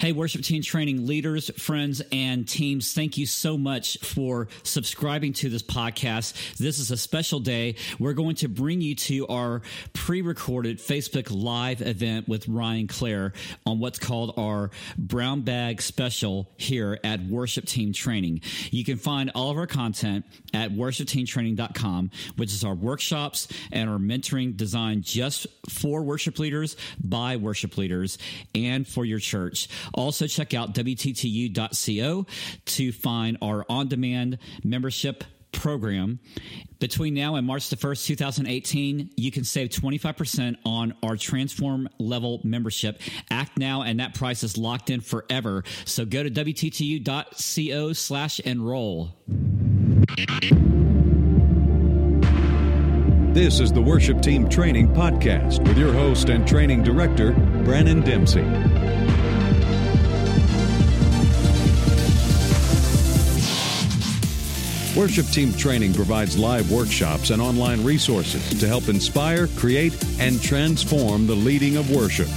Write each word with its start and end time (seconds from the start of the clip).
Hey, 0.00 0.12
worship 0.12 0.40
team 0.40 0.62
training 0.62 1.06
leaders, 1.06 1.50
friends, 1.58 2.00
and 2.10 2.48
teams, 2.48 2.94
thank 2.94 3.18
you 3.18 3.26
so 3.26 3.58
much 3.58 3.98
for 3.98 4.48
subscribing 4.62 5.34
to 5.34 5.50
this 5.50 5.62
podcast. 5.62 6.56
This 6.56 6.78
is 6.78 6.90
a 6.90 6.96
special 6.96 7.38
day. 7.38 7.74
We're 7.98 8.14
going 8.14 8.36
to 8.36 8.48
bring 8.48 8.80
you 8.80 8.94
to 8.94 9.26
our 9.26 9.60
pre 9.92 10.22
recorded 10.22 10.78
Facebook 10.78 11.28
Live 11.30 11.82
event 11.82 12.28
with 12.28 12.48
Ryan 12.48 12.86
Clare 12.86 13.34
on 13.66 13.78
what's 13.78 13.98
called 13.98 14.32
our 14.38 14.70
Brown 14.96 15.42
Bag 15.42 15.82
Special 15.82 16.50
here 16.56 16.98
at 17.04 17.20
Worship 17.26 17.66
Team 17.66 17.92
Training. 17.92 18.40
You 18.70 18.86
can 18.86 18.96
find 18.96 19.30
all 19.34 19.50
of 19.50 19.58
our 19.58 19.66
content 19.66 20.24
at 20.54 20.70
worshipteamtraining.com, 20.70 22.10
which 22.36 22.54
is 22.54 22.64
our 22.64 22.74
workshops 22.74 23.48
and 23.70 23.90
our 23.90 23.98
mentoring 23.98 24.56
designed 24.56 25.02
just 25.02 25.46
for 25.68 26.02
worship 26.02 26.38
leaders, 26.38 26.78
by 27.04 27.36
worship 27.36 27.76
leaders, 27.76 28.16
and 28.54 28.88
for 28.88 29.04
your 29.04 29.18
church. 29.18 29.68
Also, 29.94 30.26
check 30.26 30.54
out 30.54 30.74
WTTU.co 30.74 32.26
to 32.66 32.92
find 32.92 33.38
our 33.42 33.64
on 33.68 33.88
demand 33.88 34.38
membership 34.64 35.24
program. 35.52 36.20
Between 36.78 37.14
now 37.14 37.34
and 37.34 37.46
March 37.46 37.68
the 37.68 37.76
1st, 37.76 38.06
2018, 38.06 39.10
you 39.16 39.30
can 39.30 39.44
save 39.44 39.68
25% 39.68 40.56
on 40.64 40.94
our 41.02 41.16
Transform 41.16 41.88
level 41.98 42.40
membership. 42.44 43.00
Act 43.30 43.58
now, 43.58 43.82
and 43.82 44.00
that 44.00 44.14
price 44.14 44.42
is 44.42 44.56
locked 44.56 44.90
in 44.90 45.00
forever. 45.00 45.64
So 45.84 46.04
go 46.04 46.22
to 46.22 46.30
WTTU.co 46.30 47.92
slash 47.92 48.40
enroll. 48.40 49.14
This 53.32 53.60
is 53.60 53.72
the 53.72 53.80
Worship 53.80 54.20
Team 54.22 54.48
Training 54.48 54.88
Podcast 54.88 55.66
with 55.66 55.78
your 55.78 55.92
host 55.92 56.30
and 56.30 56.46
training 56.48 56.82
director, 56.82 57.32
Brannon 57.64 58.00
Dempsey. 58.00 58.42
Worship 65.00 65.26
Team 65.28 65.54
Training 65.54 65.94
provides 65.94 66.36
live 66.36 66.70
workshops 66.70 67.30
and 67.30 67.40
online 67.40 67.82
resources 67.82 68.60
to 68.60 68.68
help 68.68 68.90
inspire, 68.90 69.46
create, 69.46 69.94
and 70.20 70.42
transform 70.42 71.26
the 71.26 71.34
leading 71.34 71.78
of 71.78 71.90
worship. 71.90 72.28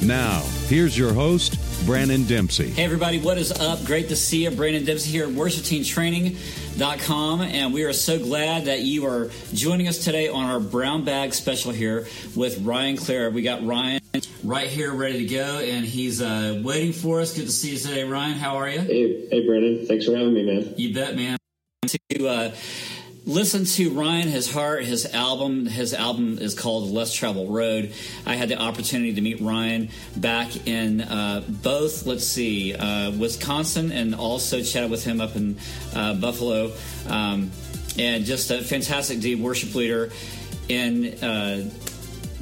Now, 0.00 0.42
here's 0.68 0.96
your 0.96 1.12
host, 1.12 1.58
Brandon 1.84 2.24
Dempsey. 2.26 2.70
Hey, 2.70 2.84
everybody, 2.84 3.18
what 3.18 3.38
is 3.38 3.50
up? 3.50 3.84
Great 3.84 4.08
to 4.10 4.14
see 4.14 4.44
you. 4.44 4.52
Brandon 4.52 4.84
Dempsey 4.84 5.10
here 5.10 5.24
at 5.24 5.30
worshipteamtraining.com. 5.30 7.40
And 7.40 7.74
we 7.74 7.82
are 7.82 7.92
so 7.92 8.20
glad 8.20 8.66
that 8.66 8.82
you 8.82 9.06
are 9.06 9.28
joining 9.52 9.88
us 9.88 10.04
today 10.04 10.28
on 10.28 10.44
our 10.44 10.60
brown 10.60 11.04
bag 11.04 11.34
special 11.34 11.72
here 11.72 12.06
with 12.36 12.60
Ryan 12.60 12.96
Clare. 12.96 13.30
We 13.30 13.42
got 13.42 13.66
Ryan 13.66 14.00
right 14.44 14.68
here 14.68 14.94
ready 14.94 15.26
to 15.26 15.34
go, 15.34 15.58
and 15.58 15.84
he's 15.84 16.22
uh, 16.22 16.62
waiting 16.64 16.92
for 16.92 17.20
us. 17.20 17.36
Good 17.36 17.46
to 17.46 17.52
see 17.52 17.72
you 17.72 17.78
today, 17.78 18.04
Ryan. 18.04 18.34
How 18.34 18.58
are 18.58 18.68
you? 18.68 18.78
Hey, 18.78 19.28
hey, 19.28 19.44
Brannon. 19.44 19.86
Thanks 19.86 20.04
for 20.04 20.16
having 20.16 20.34
me, 20.34 20.44
man. 20.44 20.74
You 20.76 20.94
bet, 20.94 21.16
man. 21.16 21.37
To 21.88 22.28
uh, 22.28 22.54
listen 23.24 23.64
to 23.64 23.90
Ryan, 23.90 24.28
his 24.28 24.52
heart, 24.52 24.84
his 24.84 25.06
album. 25.14 25.64
His 25.64 25.94
album 25.94 26.38
is 26.38 26.54
called 26.54 26.90
Less 26.90 27.14
Travel 27.14 27.46
Road. 27.46 27.94
I 28.26 28.34
had 28.34 28.50
the 28.50 28.60
opportunity 28.60 29.14
to 29.14 29.20
meet 29.22 29.40
Ryan 29.40 29.88
back 30.14 30.66
in 30.66 31.00
uh, 31.00 31.42
both, 31.48 32.04
let's 32.04 32.26
see, 32.26 32.74
uh, 32.74 33.12
Wisconsin, 33.12 33.90
and 33.90 34.14
also 34.14 34.62
chatted 34.62 34.90
with 34.90 35.02
him 35.02 35.22
up 35.22 35.34
in 35.34 35.56
uh, 35.94 36.12
Buffalo. 36.14 36.72
Um, 37.06 37.52
and 37.98 38.26
just 38.26 38.50
a 38.50 38.62
fantastic 38.62 39.20
dude, 39.20 39.40
worship 39.40 39.74
leader. 39.74 40.10
And 40.68 41.06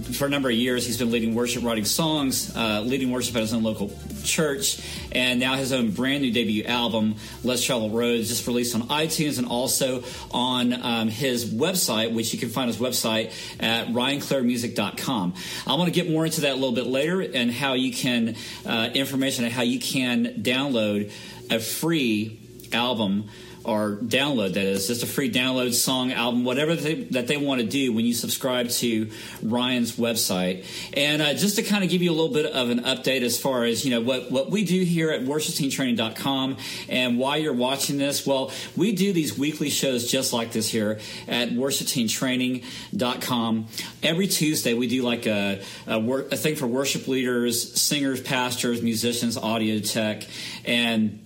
for 0.03 0.27
a 0.27 0.29
number 0.29 0.51
of 0.51 0.55
years, 0.55 0.87
he's 0.87 0.99
been 0.99 1.11
leading 1.11 1.35
worship, 1.35 1.65
writing 1.65 1.87
songs, 1.87 2.55
uh, 2.55 2.83
leading 2.83 3.11
worship 3.11 3.35
at 3.37 3.41
his 3.41 3.55
own 3.55 3.63
local 3.63 3.91
church, 4.25 4.79
and 5.13 5.41
now 5.41 5.55
his 5.55 5.73
own 5.73 5.91
brand 5.91 6.23
new 6.23 6.31
debut 6.33 6.65
album, 6.65 7.17
Less 7.43 7.65
Travel 7.65 7.91
Roads, 7.91 8.29
just 8.29 8.47
released 8.47 8.75
on 8.75 8.83
iTunes 8.89 9.39
and 9.39 9.49
also 9.49 10.05
on 10.31 10.73
um, 10.75 11.09
his 11.09 11.47
website, 11.47 12.13
which 12.13 12.33
you 12.35 12.39
can 12.39 12.51
find 12.51 12.69
his 12.69 12.77
website 12.77 13.33
at 13.59 13.89
ryanclaremusic.com. 13.89 15.35
I 15.67 15.75
want 15.75 15.87
to 15.87 15.93
get 15.93 16.11
more 16.11 16.27
into 16.27 16.43
that 16.43 16.53
a 16.53 16.57
little 16.57 16.73
bit 16.73 16.87
later 16.87 17.23
and 17.23 17.51
how 17.51 17.73
you 17.73 17.93
can, 17.93 18.37
uh, 18.67 18.91
information 18.93 19.47
on 19.47 19.51
how 19.51 19.63
you 19.63 19.81
can 19.81 20.43
download 20.43 21.11
a 21.51 21.59
free 21.59 22.39
album 22.73 23.29
or 23.67 23.97
download 23.97 24.55
that 24.55 24.65
is. 24.65 24.87
Just 24.87 25.03
a 25.03 25.07
free 25.07 25.31
download 25.31 25.75
song 25.75 26.13
album 26.13 26.45
whatever 26.45 26.77
they, 26.77 27.05
that 27.05 27.27
they 27.27 27.37
want 27.37 27.61
to 27.61 27.67
do 27.67 27.93
when 27.93 28.05
you 28.05 28.15
subscribe 28.15 28.71
to 28.71 29.11
ryan's 29.43 29.97
website. 29.97 30.65
And 30.95 31.21
uh, 31.21 31.35
just 31.35 31.57
to 31.57 31.63
kind 31.63 31.85
of 31.85 31.91
give 31.91 32.03
you 32.03 32.11
a 32.11 32.17
little 32.17 32.33
bit 32.33 32.47
of 32.47 32.71
an 32.71 32.81
update 32.81 33.23
as 33.23 33.39
far 33.39 33.65
as 33.65 33.85
you 33.85 33.91
know 33.91 34.01
what, 34.01 34.31
what 34.31 34.51
we 34.51 34.65
do 34.65 34.83
here 34.83 35.11
at 35.11 35.23
worshipteamtraining.com 35.23 36.57
and 36.89 37.19
why 37.19 37.37
you're 37.37 37.53
watching 37.53 37.99
this 37.99 38.27
well 38.27 38.51
we 38.77 38.93
do 38.93 39.13
these 39.13 39.39
weekly 39.39 39.71
shows 39.71 40.11
just 40.11 40.33
like 40.33 40.51
this 40.53 40.71
here 40.71 40.99
at 41.29 41.51
worshipteamtraining.com 41.51 43.67
every 44.03 44.27
tuesday 44.27 44.73
we 44.75 44.87
do 44.87 45.03
like 45.03 45.27
a, 45.27 45.63
a, 45.87 45.99
work, 45.99 46.31
a 46.33 46.37
thing 46.37 46.57
for 46.57 46.67
worship 46.67 47.09
leaders 47.09 47.81
singers 47.81 48.21
pastors 48.21 48.83
musicians 48.83 49.37
audio 49.37 49.81
tech 49.81 50.23
and 50.65 51.26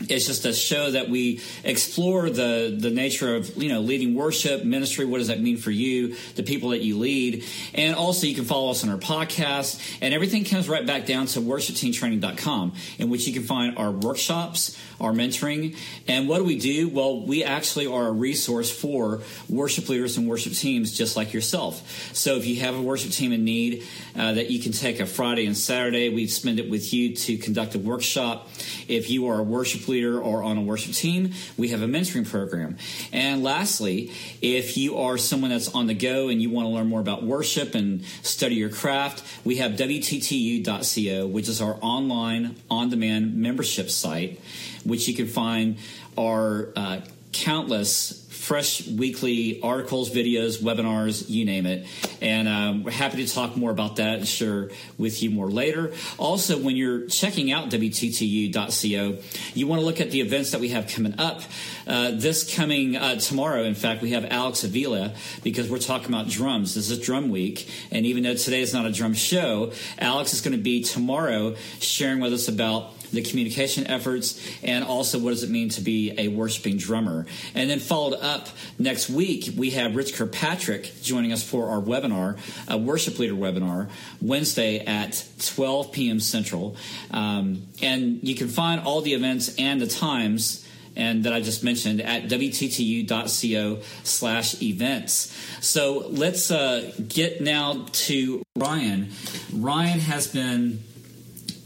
it's 0.00 0.26
just 0.26 0.44
a 0.44 0.52
show 0.52 0.90
that 0.90 1.08
we 1.08 1.40
explore 1.62 2.28
the 2.28 2.76
the 2.78 2.90
nature 2.90 3.36
of 3.36 3.56
you 3.56 3.68
know 3.68 3.80
leading 3.80 4.14
worship 4.14 4.64
ministry 4.64 5.04
what 5.04 5.18
does 5.18 5.28
that 5.28 5.40
mean 5.40 5.56
for 5.56 5.70
you 5.70 6.16
the 6.34 6.42
people 6.42 6.70
that 6.70 6.82
you 6.82 6.98
lead. 6.98 7.44
And 7.74 7.94
also 7.96 8.26
you 8.26 8.34
can 8.34 8.44
follow 8.44 8.70
us 8.70 8.84
on 8.84 8.90
our 8.90 8.98
podcast 8.98 9.98
and 10.00 10.12
everything 10.12 10.44
comes 10.44 10.68
right 10.68 10.86
back 10.86 11.06
down 11.06 11.26
to 11.26 11.40
worshipteamtraining.com 11.40 12.72
in 12.98 13.10
which 13.10 13.26
you 13.26 13.32
can 13.32 13.44
find 13.44 13.78
our 13.78 13.90
workshops 13.90 14.78
our 15.00 15.12
mentoring. 15.12 15.76
And 16.06 16.28
what 16.28 16.38
do 16.38 16.44
we 16.44 16.58
do? 16.58 16.88
Well 16.88 17.24
we 17.24 17.44
actually 17.44 17.86
are 17.86 18.08
a 18.08 18.12
resource 18.12 18.70
for 18.70 19.22
worship 19.48 19.88
leaders 19.88 20.16
and 20.16 20.28
worship 20.28 20.52
teams 20.52 20.96
just 20.96 21.16
like 21.16 21.32
yourself. 21.32 22.14
So 22.14 22.36
if 22.36 22.46
you 22.46 22.60
have 22.60 22.74
a 22.74 22.82
worship 22.82 23.12
team 23.12 23.32
in 23.32 23.44
need 23.44 23.84
uh, 24.16 24.34
that 24.34 24.50
you 24.50 24.60
can 24.60 24.72
take 24.72 25.00
a 25.00 25.06
friday 25.06 25.46
and 25.46 25.56
saturday 25.56 26.08
we 26.08 26.26
spend 26.26 26.58
it 26.58 26.68
with 26.68 26.92
you 26.92 27.14
to 27.14 27.36
conduct 27.38 27.74
a 27.74 27.78
workshop. 27.78 28.48
If 28.88 29.10
you 29.10 29.28
are 29.28 29.38
a 29.38 29.42
worship 29.42 29.83
leader 29.88 30.20
or 30.20 30.42
on 30.42 30.58
a 30.58 30.62
worship 30.62 30.94
team, 30.94 31.32
we 31.56 31.68
have 31.68 31.82
a 31.82 31.86
mentoring 31.86 32.28
program. 32.28 32.76
And 33.12 33.42
lastly, 33.42 34.12
if 34.40 34.76
you 34.76 34.98
are 34.98 35.18
someone 35.18 35.50
that's 35.50 35.74
on 35.74 35.86
the 35.86 35.94
go 35.94 36.28
and 36.28 36.40
you 36.40 36.50
want 36.50 36.66
to 36.66 36.70
learn 36.70 36.88
more 36.88 37.00
about 37.00 37.22
worship 37.22 37.74
and 37.74 38.04
study 38.22 38.56
your 38.56 38.70
craft, 38.70 39.22
we 39.44 39.56
have 39.56 39.72
WTTU.co, 39.72 41.26
which 41.26 41.48
is 41.48 41.60
our 41.60 41.76
online 41.80 42.56
on 42.70 42.90
demand 42.90 43.36
membership 43.36 43.90
site, 43.90 44.40
which 44.84 45.08
you 45.08 45.14
can 45.14 45.26
find 45.26 45.76
our 46.16 46.68
uh, 46.76 47.00
countless 47.34 48.24
fresh 48.44 48.86
weekly 48.86 49.60
articles, 49.62 50.10
videos, 50.10 50.58
webinars, 50.58 51.28
you 51.30 51.44
name 51.46 51.64
it. 51.64 51.86
And 52.20 52.46
um, 52.46 52.84
we're 52.84 52.90
happy 52.90 53.24
to 53.24 53.32
talk 53.32 53.56
more 53.56 53.70
about 53.70 53.96
that 53.96 54.18
and 54.18 54.28
share 54.28 54.70
with 54.98 55.22
you 55.22 55.30
more 55.30 55.50
later. 55.50 55.92
Also, 56.18 56.58
when 56.58 56.76
you're 56.76 57.06
checking 57.06 57.50
out 57.52 57.70
WTTU.co, 57.70 59.18
you 59.54 59.66
want 59.66 59.80
to 59.80 59.86
look 59.86 60.00
at 60.00 60.10
the 60.10 60.20
events 60.20 60.50
that 60.50 60.60
we 60.60 60.68
have 60.68 60.88
coming 60.88 61.18
up. 61.18 61.40
Uh, 61.86 62.10
this 62.12 62.54
coming 62.54 62.96
uh, 62.96 63.16
tomorrow, 63.16 63.62
in 63.62 63.74
fact, 63.74 64.02
we 64.02 64.10
have 64.10 64.26
Alex 64.26 64.62
Avila 64.62 65.14
because 65.42 65.70
we're 65.70 65.78
talking 65.78 66.08
about 66.08 66.28
drums. 66.28 66.74
This 66.74 66.90
is 66.90 66.98
Drum 66.98 67.30
Week. 67.30 67.68
And 67.90 68.04
even 68.04 68.22
though 68.24 68.34
today 68.34 68.60
is 68.60 68.74
not 68.74 68.84
a 68.84 68.92
drum 68.92 69.14
show, 69.14 69.72
Alex 69.98 70.34
is 70.34 70.42
going 70.42 70.56
to 70.56 70.62
be 70.62 70.82
tomorrow 70.82 71.56
sharing 71.80 72.20
with 72.20 72.32
us 72.34 72.48
about 72.48 72.92
the 73.14 73.22
communication 73.22 73.86
efforts, 73.86 74.40
and 74.62 74.84
also 74.84 75.18
what 75.18 75.30
does 75.30 75.42
it 75.42 75.50
mean 75.50 75.68
to 75.70 75.80
be 75.80 76.14
a 76.18 76.28
worshiping 76.28 76.76
drummer. 76.76 77.26
And 77.54 77.70
then 77.70 77.80
followed 77.80 78.14
up 78.14 78.48
next 78.78 79.08
week, 79.08 79.54
we 79.56 79.70
have 79.70 79.96
Rich 79.96 80.14
Kirkpatrick 80.14 80.92
joining 81.02 81.32
us 81.32 81.42
for 81.42 81.70
our 81.70 81.80
webinar, 81.80 82.38
a 82.68 82.78
worship 82.78 83.18
leader 83.18 83.34
webinar, 83.34 83.88
Wednesday 84.20 84.80
at 84.80 85.24
12 85.44 85.92
p.m. 85.92 86.20
Central. 86.20 86.76
Um, 87.10 87.66
and 87.82 88.22
you 88.22 88.34
can 88.34 88.48
find 88.48 88.80
all 88.80 89.00
the 89.00 89.14
events 89.14 89.54
and 89.58 89.80
the 89.80 89.86
times 89.86 90.64
and 90.96 91.24
that 91.24 91.32
I 91.32 91.40
just 91.40 91.64
mentioned 91.64 92.00
at 92.00 92.24
wttu.co 92.24 93.82
slash 94.02 94.62
events. 94.62 95.36
So 95.60 96.06
let's 96.08 96.50
uh, 96.50 96.92
get 97.08 97.40
now 97.40 97.86
to 97.92 98.42
Ryan. 98.56 99.10
Ryan 99.52 100.00
has 100.00 100.26
been 100.26 100.82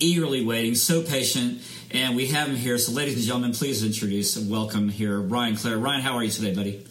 eagerly 0.00 0.44
waiting, 0.44 0.74
so 0.74 1.02
patient, 1.02 1.62
and 1.90 2.16
we 2.16 2.26
have 2.26 2.48
him 2.48 2.56
here. 2.56 2.78
So, 2.78 2.92
ladies 2.92 3.16
and 3.16 3.24
gentlemen, 3.24 3.52
please 3.52 3.84
introduce 3.84 4.36
and 4.36 4.50
welcome 4.50 4.88
here 4.88 5.20
Ryan 5.20 5.56
Clare. 5.56 5.78
Ryan, 5.78 6.00
how 6.00 6.14
are 6.14 6.24
you 6.24 6.30
today, 6.30 6.54
buddy? 6.54 6.84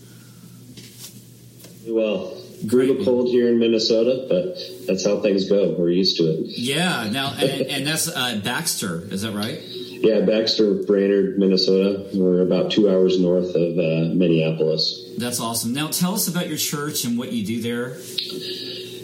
Well, 1.87 2.37
grew 2.65 2.87
brutal 2.87 3.05
cold 3.05 3.27
here 3.29 3.49
in 3.49 3.59
Minnesota, 3.59 4.25
but 4.27 4.57
that's 4.87 5.05
how 5.05 5.21
things 5.21 5.49
go. 5.49 5.75
We're 5.77 5.89
used 5.89 6.17
to 6.17 6.23
it. 6.23 6.57
Yeah. 6.57 7.09
Now, 7.11 7.33
and, 7.37 7.61
and 7.69 7.87
that's 7.87 8.07
uh, 8.07 8.41
Baxter, 8.43 9.01
is 9.11 9.21
that 9.21 9.33
right? 9.33 9.59
Yeah, 9.99 10.21
Baxter, 10.21 10.75
Brainerd, 10.83 11.39
Minnesota. 11.39 12.07
We're 12.13 12.41
about 12.41 12.71
two 12.71 12.89
hours 12.89 13.19
north 13.19 13.55
of 13.55 13.77
uh, 13.79 14.13
Minneapolis. 14.13 15.03
That's 15.17 15.39
awesome. 15.39 15.73
Now, 15.73 15.87
tell 15.87 16.13
us 16.13 16.27
about 16.27 16.47
your 16.47 16.57
church 16.57 17.03
and 17.03 17.17
what 17.17 17.31
you 17.31 17.45
do 17.45 17.61
there. 17.61 17.97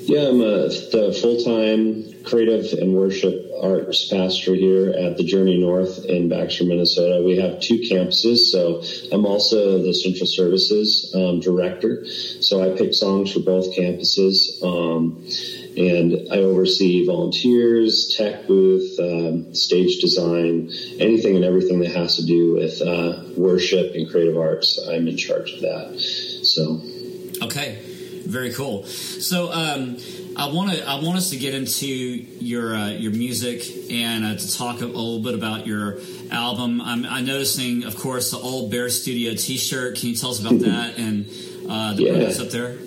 Yeah, 0.05 0.27
I'm 0.29 0.41
a, 0.41 0.67
the 0.67 1.17
full 1.21 1.43
time 1.43 2.23
creative 2.23 2.77
and 2.79 2.93
worship 2.93 3.51
arts 3.61 4.09
pastor 4.09 4.53
here 4.53 4.89
at 4.89 5.15
the 5.17 5.23
Journey 5.23 5.57
North 5.57 6.05
in 6.05 6.27
Baxter, 6.27 6.65
Minnesota. 6.65 7.23
We 7.23 7.37
have 7.37 7.61
two 7.61 7.79
campuses, 7.79 8.51
so 8.51 8.83
I'm 9.13 9.25
also 9.25 9.81
the 9.81 9.93
Central 9.93 10.27
Services 10.27 11.13
um, 11.15 11.39
director. 11.39 12.05
So 12.05 12.61
I 12.61 12.77
pick 12.77 12.93
songs 12.93 13.31
for 13.31 13.39
both 13.39 13.75
campuses. 13.75 14.61
Um, 14.61 15.25
and 15.75 16.27
I 16.31 16.37
oversee 16.37 17.05
volunteers, 17.05 18.13
tech 18.15 18.45
booth, 18.45 18.99
um, 18.99 19.55
stage 19.55 20.01
design, 20.01 20.69
anything 20.99 21.35
and 21.35 21.45
everything 21.45 21.79
that 21.79 21.91
has 21.93 22.17
to 22.17 22.25
do 22.25 22.53
with 22.53 22.81
uh, 22.81 23.23
worship 23.35 23.95
and 23.95 24.09
creative 24.09 24.37
arts. 24.37 24.79
I'm 24.87 25.07
in 25.07 25.17
charge 25.17 25.53
of 25.53 25.61
that. 25.61 25.99
So, 26.43 26.81
okay, 27.45 27.79
very 28.25 28.53
cool. 28.53 28.85
So, 28.85 29.51
um, 29.51 29.97
I 30.35 30.47
want 30.47 30.71
to 30.71 30.83
I 30.87 30.95
want 30.95 31.17
us 31.17 31.29
to 31.29 31.37
get 31.37 31.53
into 31.53 31.85
your 31.85 32.75
uh, 32.75 32.89
your 32.89 33.11
music 33.11 33.91
and 33.91 34.25
uh, 34.25 34.35
to 34.35 34.57
talk 34.57 34.81
a, 34.81 34.85
little 34.85 35.19
bit 35.19 35.35
about 35.35 35.67
your 35.67 35.99
album. 36.31 36.81
I'm, 36.81 37.05
I'm, 37.05 37.25
noticing, 37.25 37.83
of 37.83 37.95
course, 37.95 38.31
the 38.31 38.37
old 38.37 38.71
Bear 38.71 38.89
Studio 38.89 39.35
T-shirt. 39.35 39.97
Can 39.97 40.09
you 40.09 40.15
tell 40.15 40.31
us 40.31 40.39
about 40.39 40.59
that 40.61 40.97
and 40.97 41.25
uh, 41.69 41.93
the 41.93 42.03
yeah. 42.03 42.43
up 42.43 42.49
there? 42.49 42.77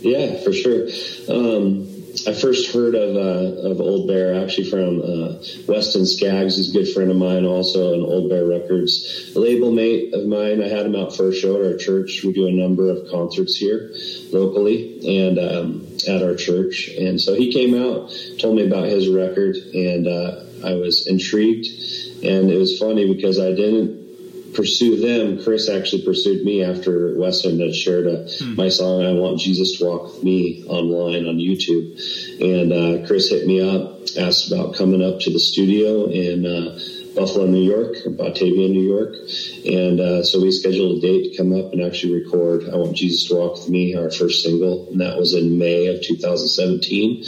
Yeah, 0.00 0.42
for 0.42 0.52
sure. 0.52 0.88
Um, 1.28 1.93
I 2.26 2.32
first 2.32 2.72
heard 2.72 2.94
of 2.94 3.16
uh, 3.16 3.68
of 3.68 3.80
Old 3.80 4.06
Bear 4.06 4.42
actually 4.42 4.70
from 4.70 5.02
uh, 5.02 5.42
Weston 5.66 6.06
Skaggs, 6.06 6.56
who's 6.56 6.70
a 6.70 6.72
good 6.72 6.92
friend 6.94 7.10
of 7.10 7.16
mine, 7.16 7.44
also 7.44 7.94
an 7.94 8.00
Old 8.00 8.30
Bear 8.30 8.46
Records 8.46 9.32
label 9.34 9.72
mate 9.72 10.14
of 10.14 10.24
mine. 10.26 10.62
I 10.62 10.68
had 10.68 10.86
him 10.86 10.94
out 10.94 11.16
for 11.16 11.28
a 11.28 11.34
show 11.34 11.56
at 11.56 11.72
our 11.72 11.76
church. 11.76 12.22
We 12.22 12.32
do 12.32 12.46
a 12.46 12.52
number 12.52 12.88
of 12.88 13.10
concerts 13.10 13.56
here 13.56 13.90
locally 14.32 15.24
and 15.24 15.38
um, 15.38 15.86
at 16.08 16.22
our 16.22 16.36
church, 16.36 16.88
and 16.88 17.20
so 17.20 17.34
he 17.34 17.52
came 17.52 17.74
out, 17.74 18.14
told 18.38 18.56
me 18.56 18.66
about 18.66 18.84
his 18.84 19.08
record, 19.08 19.56
and 19.56 20.06
uh, 20.06 20.44
I 20.64 20.74
was 20.74 21.08
intrigued. 21.08 21.66
And 22.22 22.50
it 22.50 22.56
was 22.56 22.78
funny 22.78 23.12
because 23.12 23.38
I 23.38 23.50
didn't 23.52 24.03
pursue 24.54 24.96
them, 25.00 25.42
Chris 25.42 25.68
actually 25.68 26.02
pursued 26.02 26.44
me 26.44 26.62
after 26.62 27.18
Weston 27.18 27.60
had 27.60 27.74
shared 27.74 28.06
a, 28.06 28.26
hmm. 28.28 28.54
my 28.54 28.68
song 28.68 29.04
"I 29.04 29.12
Want 29.12 29.40
Jesus 29.40 29.78
to 29.78 29.84
Walk 29.84 30.14
with 30.14 30.24
Me" 30.24 30.64
online 30.66 31.26
on 31.26 31.36
YouTube, 31.36 31.98
and 32.40 32.72
uh, 32.72 33.06
Chris 33.06 33.30
hit 33.30 33.46
me 33.46 33.60
up, 33.60 34.00
asked 34.18 34.50
about 34.50 34.74
coming 34.74 35.02
up 35.02 35.20
to 35.20 35.32
the 35.32 35.38
studio 35.38 36.06
in 36.06 36.46
uh, 36.46 36.78
Buffalo, 37.14 37.46
New 37.46 37.62
York, 37.62 37.96
or 38.04 38.10
Batavia, 38.10 38.68
New 38.68 38.82
York, 38.82 39.14
and 39.66 40.00
uh, 40.00 40.22
so 40.22 40.40
we 40.40 40.50
scheduled 40.50 40.98
a 40.98 41.00
date 41.00 41.30
to 41.30 41.36
come 41.36 41.52
up 41.52 41.72
and 41.72 41.82
actually 41.82 42.22
record 42.24 42.68
"I 42.72 42.76
Want 42.76 42.96
Jesus 42.96 43.28
to 43.28 43.36
Walk 43.36 43.54
with 43.54 43.68
Me," 43.68 43.94
our 43.94 44.10
first 44.10 44.42
single, 44.42 44.88
and 44.90 45.00
that 45.00 45.18
was 45.18 45.34
in 45.34 45.58
May 45.58 45.86
of 45.88 46.02
2017. 46.02 47.24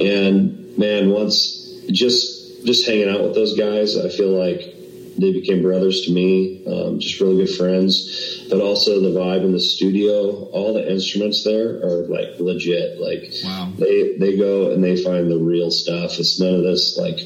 And 0.00 0.78
man, 0.78 1.10
once 1.10 1.64
just 1.90 2.64
just 2.64 2.86
hanging 2.86 3.08
out 3.08 3.22
with 3.22 3.34
those 3.34 3.56
guys, 3.56 3.96
I 3.96 4.08
feel 4.08 4.30
like 4.30 4.75
they 5.18 5.32
became 5.32 5.62
brothers 5.62 6.02
to 6.02 6.12
me, 6.12 6.64
um, 6.66 7.00
just 7.00 7.20
really 7.20 7.44
good 7.44 7.54
friends. 7.54 8.46
But 8.50 8.60
also 8.60 9.00
the 9.00 9.18
vibe 9.18 9.44
in 9.44 9.52
the 9.52 9.60
studio, 9.60 10.44
all 10.50 10.74
the 10.74 10.90
instruments 10.90 11.44
there 11.44 11.76
are 11.82 12.06
like 12.06 12.38
legit. 12.38 13.00
Like 13.00 13.32
wow. 13.44 13.72
they 13.78 14.16
they 14.18 14.36
go 14.36 14.72
and 14.72 14.82
they 14.82 15.02
find 15.02 15.30
the 15.30 15.38
real 15.38 15.70
stuff. 15.70 16.18
It's 16.18 16.38
none 16.40 16.54
of 16.54 16.62
this 16.62 16.98
like 16.98 17.18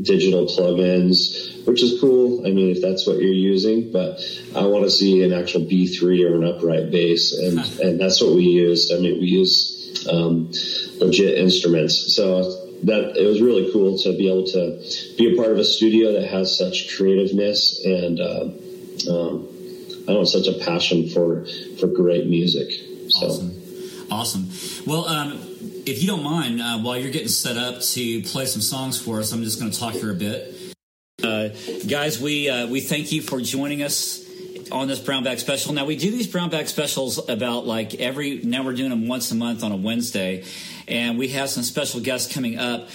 digital 0.00 0.46
plugins, 0.46 1.66
which 1.66 1.82
is 1.82 2.00
cool. 2.00 2.46
I 2.46 2.50
mean, 2.50 2.70
if 2.70 2.82
that's 2.82 3.06
what 3.06 3.18
you're 3.18 3.32
using, 3.32 3.90
but 3.92 4.20
I 4.54 4.66
want 4.66 4.84
to 4.84 4.90
see 4.90 5.22
an 5.24 5.32
actual 5.32 5.62
B3 5.62 6.30
or 6.30 6.36
an 6.36 6.44
upright 6.44 6.90
bass, 6.90 7.32
and 7.32 7.58
and 7.80 8.00
that's 8.00 8.22
what 8.22 8.34
we 8.34 8.42
used. 8.42 8.92
I 8.92 8.98
mean, 8.98 9.20
we 9.20 9.26
use 9.26 10.06
um, 10.10 10.50
legit 10.98 11.38
instruments. 11.38 12.14
So 12.14 12.67
that 12.84 13.16
it 13.16 13.26
was 13.26 13.40
really 13.40 13.72
cool 13.72 13.98
to 13.98 14.16
be 14.16 14.28
able 14.28 14.46
to 14.46 14.78
be 15.16 15.32
a 15.32 15.36
part 15.36 15.50
of 15.50 15.58
a 15.58 15.64
studio 15.64 16.12
that 16.12 16.28
has 16.28 16.56
such 16.56 16.96
creativeness 16.96 17.84
and 17.84 18.20
uh, 18.20 18.44
um, 19.10 19.48
I 20.08 20.12
don't 20.12 20.22
know 20.22 20.24
such 20.24 20.46
a 20.46 20.58
passion 20.64 21.08
for 21.10 21.46
for 21.78 21.86
great 21.86 22.26
music. 22.26 22.70
So. 23.10 23.26
Awesome, 23.26 23.62
awesome. 24.10 24.48
Well, 24.86 25.06
um, 25.06 25.32
if 25.86 26.02
you 26.02 26.08
don't 26.08 26.22
mind, 26.22 26.60
uh, 26.60 26.78
while 26.78 26.98
you're 26.98 27.10
getting 27.10 27.28
set 27.28 27.56
up 27.56 27.80
to 27.80 28.22
play 28.22 28.46
some 28.46 28.62
songs 28.62 29.00
for 29.00 29.20
us, 29.20 29.32
I'm 29.32 29.42
just 29.42 29.58
going 29.60 29.70
to 29.70 29.78
talk 29.78 29.94
here 29.94 30.10
a 30.10 30.14
bit. 30.14 30.54
Uh, 31.22 31.48
guys, 31.86 32.20
we 32.20 32.48
uh, 32.48 32.66
we 32.68 32.80
thank 32.80 33.12
you 33.12 33.22
for 33.22 33.40
joining 33.40 33.82
us 33.82 34.24
on 34.70 34.88
this 34.88 35.00
brown 35.00 35.24
bag 35.24 35.38
special. 35.38 35.72
Now 35.72 35.84
we 35.84 35.96
do 35.96 36.10
these 36.10 36.26
brown 36.26 36.50
bag 36.50 36.68
specials 36.68 37.28
about 37.28 37.66
like 37.66 37.94
every. 37.96 38.40
Now 38.42 38.64
we're 38.64 38.74
doing 38.74 38.90
them 38.90 39.08
once 39.08 39.30
a 39.30 39.34
month 39.34 39.64
on 39.64 39.72
a 39.72 39.76
Wednesday, 39.76 40.44
and 40.88 41.18
we 41.18 41.28
have 41.28 41.50
some 41.50 41.62
special 41.62 42.00
guests 42.00 42.32
coming 42.32 42.58
up 42.58 42.88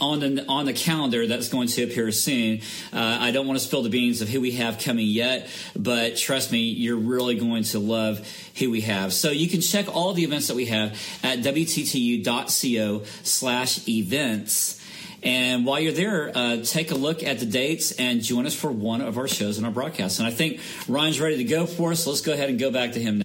on 0.00 0.20
the 0.20 0.44
on 0.48 0.66
the 0.66 0.72
calendar 0.72 1.26
that's 1.26 1.48
going 1.48 1.68
to 1.68 1.82
appear 1.82 2.10
soon. 2.12 2.60
Uh, 2.92 3.18
I 3.20 3.30
don't 3.30 3.46
want 3.46 3.58
to 3.58 3.64
spill 3.64 3.82
the 3.82 3.88
beans 3.88 4.20
of 4.22 4.28
who 4.28 4.40
we 4.40 4.52
have 4.52 4.78
coming 4.78 5.06
yet, 5.06 5.48
but 5.74 6.16
trust 6.16 6.52
me, 6.52 6.60
you're 6.60 6.96
really 6.96 7.34
going 7.34 7.64
to 7.64 7.78
love 7.78 8.26
who 8.58 8.70
we 8.70 8.82
have. 8.82 9.12
So 9.12 9.30
you 9.30 9.48
can 9.48 9.60
check 9.60 9.94
all 9.94 10.12
the 10.14 10.24
events 10.24 10.48
that 10.48 10.56
we 10.56 10.66
have 10.66 10.92
at 11.22 11.40
wttu.co 11.40 13.02
slash 13.22 13.88
events. 13.88 14.80
And 15.22 15.64
while 15.64 15.80
you're 15.80 15.92
there, 15.92 16.30
uh, 16.34 16.58
take 16.62 16.90
a 16.90 16.94
look 16.94 17.22
at 17.22 17.38
the 17.38 17.46
dates 17.46 17.92
and 17.92 18.20
join 18.20 18.46
us 18.46 18.54
for 18.54 18.70
one 18.70 19.00
of 19.00 19.16
our 19.16 19.26
shows 19.26 19.58
in 19.58 19.64
our 19.64 19.70
broadcast. 19.70 20.18
And 20.18 20.28
I 20.28 20.30
think 20.30 20.60
Ryan's 20.86 21.18
ready 21.18 21.38
to 21.38 21.44
go 21.44 21.64
for 21.64 21.92
us. 21.92 22.06
Let's 22.06 22.20
go 22.20 22.34
ahead 22.34 22.50
and 22.50 22.58
go 22.58 22.70
back 22.70 22.92
to 22.92 23.00
him 23.00 23.18
now. 23.18 23.23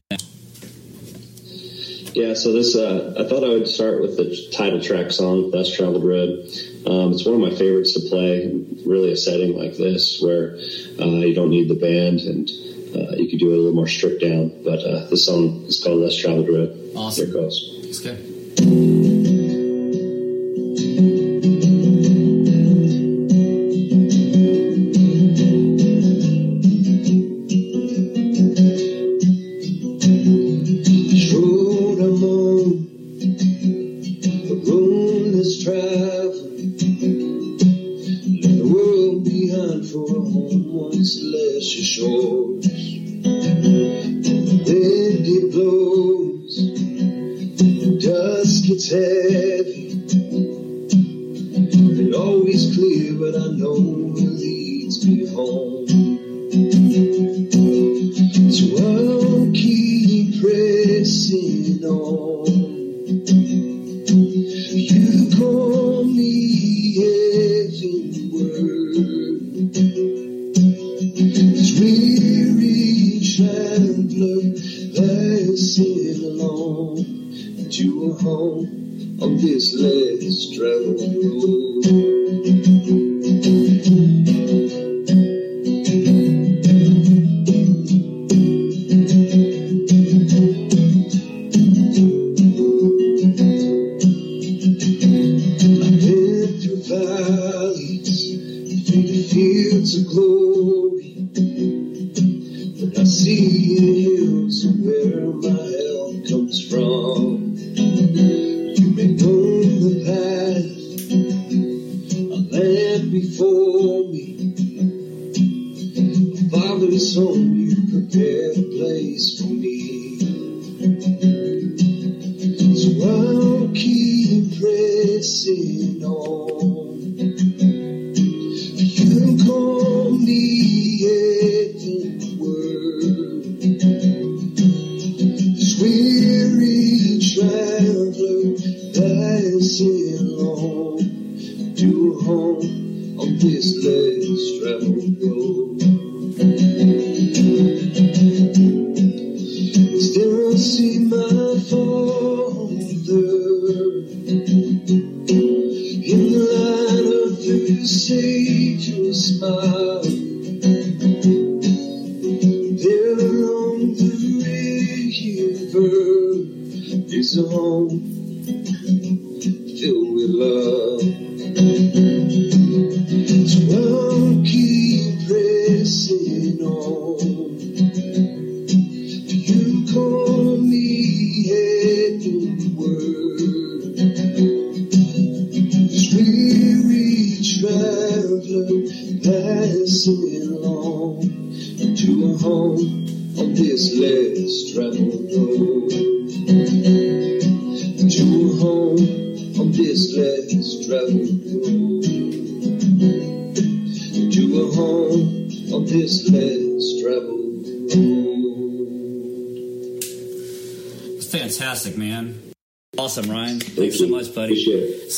Yeah, 2.20 2.34
so 2.34 2.52
this 2.52 2.76
uh, 2.76 3.16
I 3.18 3.24
thought 3.30 3.46
I 3.46 3.48
would 3.48 3.66
start 3.66 4.02
with 4.02 4.18
the 4.18 4.36
title 4.52 4.82
track 4.82 5.10
song, 5.10 5.52
"Less 5.52 5.74
Traveled 5.74 6.04
Road." 6.04 6.52
Um, 6.86 7.14
it's 7.14 7.26
one 7.26 7.36
of 7.36 7.40
my 7.40 7.56
favorites 7.56 7.94
to 7.94 8.10
play. 8.10 8.62
Really, 8.86 9.14
a 9.14 9.16
setting 9.16 9.58
like 9.58 9.78
this 9.78 10.22
where 10.22 10.58
uh, 11.00 11.06
you 11.24 11.34
don't 11.34 11.50
need 11.50 11.70
the 11.70 11.76
band 11.76 12.20
and 12.20 12.50
uh, 12.94 13.16
you 13.16 13.30
could 13.30 13.40
do 13.40 13.52
it 13.52 13.54
a 13.54 13.58
little 13.58 13.72
more 13.72 13.88
stripped 13.88 14.20
down. 14.20 14.52
But 14.66 14.84
uh, 14.84 15.08
this 15.10 15.28
song 15.28 15.64
is 15.66 15.82
called 15.82 16.02
"Less 16.02 16.18
Traveled 16.18 16.50
Road." 16.50 16.92
Awesome. 16.94 17.28
Here 17.28 17.34
it 17.34 17.40
goes. 17.40 17.80
Let's 17.84 18.00
go. 18.02 19.29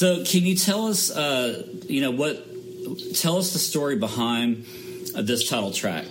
So, 0.01 0.24
can 0.24 0.48
you 0.48 0.55
tell 0.55 0.88
us, 0.88 1.12
uh, 1.12 1.63
you 1.86 2.01
know, 2.01 2.10
what? 2.10 2.43
Tell 3.13 3.38
us 3.38 3.53
the 3.53 3.60
story 3.60 3.98
behind 3.98 4.65
uh, 5.13 5.22
this 5.22 5.48
title 5.48 5.72
track. 5.72 6.05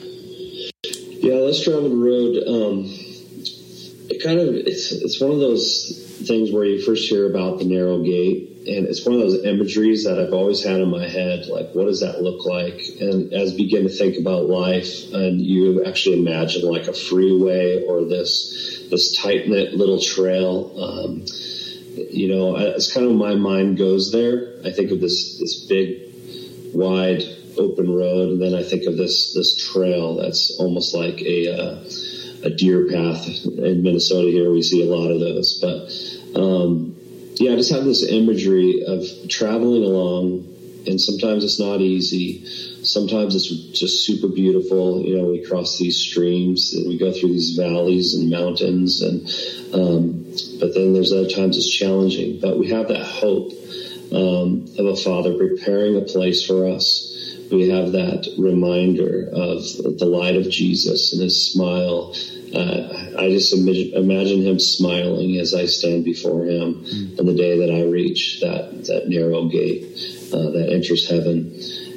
Yeah, 0.85 1.35
let's 1.35 1.61
travel 1.65 1.89
the 1.89 1.97
road. 1.97 2.37
Um, 2.47 2.85
it 4.09 4.23
kind 4.23 4.39
of 4.39 4.55
it's 4.55 4.93
it's 4.93 5.21
one 5.21 5.33
of 5.33 5.41
those 5.41 6.23
things 6.25 6.53
where 6.53 6.65
you 6.65 6.81
first 6.81 7.09
hear 7.09 7.29
about 7.29 7.59
the 7.59 7.65
narrow 7.65 8.01
gate, 8.01 8.63
and 8.69 8.87
it's 8.87 9.05
one 9.05 9.17
of 9.17 9.23
those 9.23 9.45
imageries 9.45 10.05
that 10.05 10.21
I've 10.21 10.35
always 10.35 10.63
had 10.63 10.81
in 10.81 10.89
my 10.89 11.09
head. 11.09 11.47
Like, 11.47 11.75
what 11.75 11.87
does 11.87 11.99
that 11.99 12.23
look 12.23 12.47
like? 12.47 12.81
And 13.01 13.33
as 13.33 13.55
you 13.55 13.65
begin 13.65 13.83
to 13.89 13.93
think 13.93 14.17
about 14.21 14.45
life, 14.45 15.13
and 15.13 15.41
you 15.41 15.85
actually 15.85 16.21
imagine 16.21 16.63
like 16.63 16.87
a 16.87 16.93
freeway 16.93 17.83
or 17.89 18.05
this 18.05 18.87
this 18.89 19.21
tight 19.21 19.49
knit 19.49 19.75
little 19.75 20.01
trail. 20.01 20.79
Um, 20.79 21.25
you 21.97 22.29
know, 22.29 22.57
I- 22.57 22.75
it's 22.77 22.93
kind 22.93 23.07
of 23.07 23.13
my 23.15 23.35
mind 23.35 23.79
goes 23.79 24.13
there. 24.13 24.55
I 24.65 24.71
think 24.71 24.91
of 24.91 25.01
this 25.01 25.39
this 25.39 25.65
big, 25.67 26.03
wide, 26.73 27.25
open 27.59 27.91
road, 27.93 28.31
and 28.31 28.43
then 28.43 28.55
I 28.55 28.63
think 28.63 28.85
of 28.85 28.97
this 28.97 29.35
this 29.35 29.57
trail 29.73 30.17
that's 30.17 30.57
almost 30.59 30.95
like 30.95 31.21
a 31.23 31.49
uh, 31.49 31.85
a 32.45 32.51
deer 32.51 32.89
path 32.89 33.27
in 33.45 33.83
Minnesota. 33.83 34.31
Here 34.31 34.51
we 34.51 34.63
see 34.63 34.83
a 34.83 34.91
lot 34.91 35.11
of 35.11 35.21
those, 35.21 35.59
but 35.61 36.41
um, 36.41 36.97
yeah, 37.37 37.53
I 37.53 37.57
just 37.57 37.73
have 37.73 37.85
this 37.85 38.03
imagery 38.09 38.83
of 38.87 39.05
traveling 39.29 39.83
along, 39.85 40.47
and 40.87 41.01
sometimes 41.01 41.45
it's 41.45 41.59
not 41.61 41.81
easy. 41.81 42.45
Sometimes 42.83 43.35
it's 43.35 43.49
just 43.79 44.07
super 44.07 44.29
beautiful. 44.29 45.03
You 45.05 45.19
know, 45.19 45.25
we 45.31 45.45
cross 45.45 45.79
these 45.79 45.99
streams 45.99 46.73
and 46.73 46.89
we 46.89 46.97
go 46.97 47.13
through 47.13 47.31
these 47.31 47.57
valleys 47.57 48.15
and 48.15 48.31
mountains, 48.31 49.03
and 49.03 49.29
um, 49.75 50.20
but 50.43 50.75
then 50.75 50.93
there's 50.93 51.13
other 51.13 51.29
times 51.29 51.57
it's 51.57 51.71
challenging. 51.71 52.41
But 52.41 52.59
we 52.59 52.71
have 52.71 52.89
that 52.89 53.05
hope 53.05 53.53
um, 54.13 54.67
of 54.79 54.87
a 54.87 54.97
father 54.97 55.35
preparing 55.35 55.97
a 55.97 56.03
place 56.03 56.45
for 56.47 56.67
us. 56.67 57.09
We 57.51 57.69
have 57.69 57.93
that 57.93 58.33
reminder 58.39 59.29
of 59.33 59.99
the 59.99 60.07
light 60.07 60.37
of 60.37 60.49
Jesus 60.49 61.13
and 61.13 61.23
his 61.23 61.53
smile. 61.53 62.15
Uh, 62.55 63.19
I 63.19 63.31
just 63.31 63.53
imagine, 63.53 63.95
imagine 63.95 64.43
him 64.43 64.59
smiling 64.59 65.37
as 65.39 65.55
I 65.55 65.67
stand 65.67 66.05
before 66.05 66.45
him 66.45 66.85
on 67.19 67.27
the 67.27 67.35
day 67.35 67.59
that 67.59 67.73
I 67.73 67.83
reach 67.91 68.41
that, 68.41 68.85
that 68.87 69.09
narrow 69.09 69.49
gate 69.49 69.85
uh, 70.33 70.51
that 70.51 70.71
enters 70.73 71.09
heaven. 71.09 71.55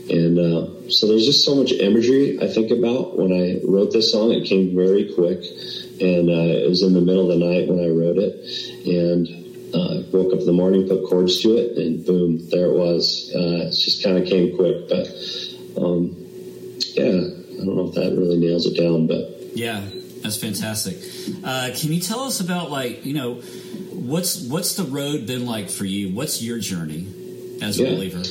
And 0.10 0.38
uh, 0.38 0.90
so 0.90 1.08
there's 1.08 1.26
just 1.26 1.46
so 1.46 1.56
much 1.56 1.72
imagery 1.72 2.38
I 2.42 2.48
think 2.48 2.72
about 2.72 3.18
when 3.18 3.32
I 3.32 3.62
wrote 3.66 3.94
this 3.94 4.12
song. 4.12 4.32
It 4.32 4.46
came 4.46 4.76
very 4.76 5.14
quick, 5.14 5.44
and 6.02 6.30
uh, 6.30 6.58
it 6.64 6.70
was 6.70 6.82
in 6.84 6.94
the 6.94 7.02
middle 7.02 7.30
of 7.32 7.40
the 7.40 7.46
night 7.46 7.68
when 7.68 7.80
I 7.80 7.90
wrote 7.90 8.18
it. 8.18 8.34
And 8.88 9.28
uh, 9.74 10.04
woke 10.12 10.32
up 10.34 10.40
in 10.40 10.46
the 10.46 10.54
morning, 10.54 10.88
put 10.88 11.04
chords 11.10 11.42
to 11.42 11.58
it, 11.58 11.78
and 11.78 12.06
boom, 12.06 12.48
there 12.50 12.68
it 12.68 12.78
was. 12.78 13.32
Uh, 13.34 13.66
it 13.68 13.72
just 13.72 14.04
kind 14.04 14.18
of 14.18 14.28
came 14.28 14.56
quick, 14.56 14.88
but 14.88 15.08
um, 15.82 16.16
yeah, 16.94 17.10
I 17.10 17.66
don't 17.66 17.76
know 17.76 17.88
if 17.88 17.96
that 17.96 18.14
really 18.16 18.38
nails 18.40 18.68
it 18.68 18.78
down, 18.78 19.08
but 19.08 19.56
Yeah, 19.56 19.82
that's 20.22 20.38
fantastic. 20.38 20.98
Uh, 21.44 21.72
can 21.76 21.92
you 21.92 22.00
tell 22.00 22.22
us 22.22 22.40
about 22.40 22.70
like 22.70 23.04
you 23.06 23.14
know 23.16 23.36
what's 23.92 24.48
what's 24.48 24.76
the 24.76 24.84
road 24.84 25.26
been 25.26 25.46
like 25.48 25.70
for 25.72 25.86
you? 25.86 26.14
What's 26.14 26.42
your 26.44 26.60
journey 26.60 27.08
as 27.62 27.80
a 27.80 27.84
Yeah. 27.84 27.90
believer? 27.96 28.22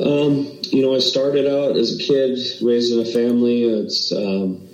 Um, 0.00 0.58
you 0.70 0.82
know, 0.82 0.94
I 0.94 1.00
started 1.00 1.46
out 1.46 1.76
as 1.76 1.94
a 1.96 1.98
kid, 1.98 2.38
raised 2.62 2.92
in 2.92 3.00
a 3.00 3.04
family. 3.04 3.64
It's 3.64 4.12
um, 4.12 4.67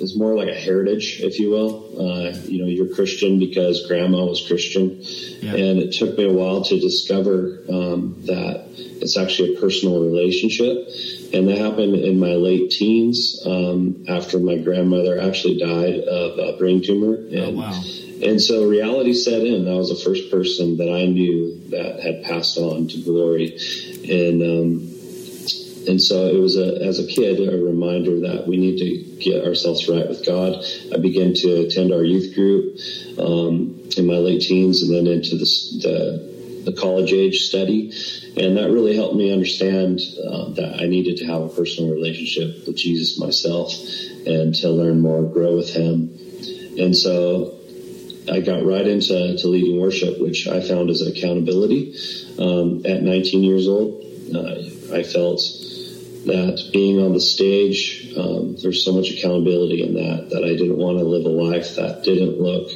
it's 0.00 0.16
more 0.16 0.34
like 0.34 0.48
a 0.48 0.54
heritage, 0.54 1.20
if 1.22 1.38
you 1.38 1.50
will. 1.50 1.84
Uh, 1.98 2.36
you 2.44 2.60
know, 2.60 2.66
you're 2.68 2.92
Christian 2.94 3.38
because 3.38 3.86
grandma 3.86 4.24
was 4.24 4.44
Christian, 4.46 4.98
Yeah. 5.40 5.54
and 5.54 5.78
it 5.78 5.92
took 5.92 6.16
me 6.18 6.24
a 6.24 6.32
while 6.32 6.62
to 6.64 6.78
discover 6.80 7.60
um, 7.68 8.16
that 8.26 8.66
it's 9.00 9.16
actually 9.16 9.54
a 9.56 9.60
personal 9.60 10.02
relationship, 10.02 10.88
and 11.32 11.48
that 11.48 11.58
happened 11.58 11.94
in 11.96 12.18
my 12.18 12.34
late 12.34 12.70
teens 12.70 13.42
um, 13.46 14.04
after 14.08 14.38
my 14.38 14.56
grandmother 14.58 15.20
actually 15.20 15.58
died 15.58 16.00
of 16.00 16.38
a 16.38 16.56
brain 16.58 16.82
tumor. 16.82 17.16
Oh 17.18 17.36
And, 17.48 17.56
wow, 17.56 17.82
and 18.22 18.40
so 18.40 18.64
reality 18.66 19.12
set 19.12 19.42
in. 19.42 19.68
I 19.68 19.74
was 19.74 19.90
the 19.90 20.02
first 20.04 20.30
person 20.30 20.76
that 20.78 20.90
I 20.90 21.06
knew 21.06 21.60
that 21.70 22.00
had 22.00 22.22
passed 22.24 22.56
on 22.58 22.88
to 22.88 22.96
glory, 23.02 23.58
and 24.08 24.42
um, 24.42 24.93
and 25.88 26.00
so 26.00 26.26
it 26.26 26.38
was 26.38 26.56
a 26.56 26.82
as 26.84 26.98
a 26.98 27.06
kid 27.06 27.40
a 27.40 27.62
reminder 27.62 28.20
that 28.20 28.46
we 28.46 28.56
need 28.56 28.78
to 28.78 29.20
get 29.22 29.44
ourselves 29.44 29.88
right 29.88 30.08
with 30.08 30.24
God. 30.24 30.64
I 30.92 30.98
began 30.98 31.34
to 31.34 31.66
attend 31.66 31.92
our 31.92 32.04
youth 32.04 32.34
group 32.34 32.78
um, 33.18 33.88
in 33.96 34.06
my 34.06 34.14
late 34.14 34.42
teens, 34.42 34.82
and 34.82 34.94
then 34.94 35.06
into 35.06 35.36
the 35.36 35.44
the, 35.82 36.70
the 36.70 36.72
college 36.72 37.12
age 37.12 37.40
study, 37.48 37.92
and 38.36 38.56
that 38.56 38.70
really 38.70 38.96
helped 38.96 39.16
me 39.16 39.32
understand 39.32 40.00
uh, 40.26 40.50
that 40.50 40.80
I 40.80 40.86
needed 40.86 41.18
to 41.18 41.26
have 41.26 41.42
a 41.42 41.48
personal 41.48 41.92
relationship 41.92 42.66
with 42.66 42.76
Jesus 42.76 43.18
myself, 43.18 43.72
and 44.26 44.54
to 44.56 44.70
learn 44.70 45.00
more, 45.00 45.22
grow 45.22 45.56
with 45.56 45.74
Him, 45.74 46.16
and 46.78 46.96
so 46.96 47.58
I 48.30 48.40
got 48.40 48.64
right 48.64 48.86
into 48.86 49.36
to 49.36 49.48
leading 49.48 49.80
worship, 49.80 50.18
which 50.18 50.48
I 50.48 50.60
found 50.60 50.88
as 50.90 51.02
accountability. 51.06 51.94
Um, 52.38 52.84
at 52.86 53.02
19 53.02 53.44
years 53.44 53.68
old, 53.68 54.02
uh, 54.34 54.96
I 54.96 55.02
felt 55.02 55.40
that 56.26 56.70
being 56.72 57.00
on 57.00 57.12
the 57.12 57.20
stage, 57.20 58.12
um, 58.16 58.56
there's 58.62 58.84
so 58.84 58.92
much 58.92 59.10
accountability 59.10 59.82
in 59.82 59.94
that 59.94 60.30
that 60.30 60.44
I 60.44 60.56
didn't 60.56 60.78
want 60.78 60.98
to 60.98 61.04
live 61.04 61.26
a 61.26 61.28
life 61.28 61.76
that 61.76 62.02
didn't 62.04 62.40
look 62.40 62.70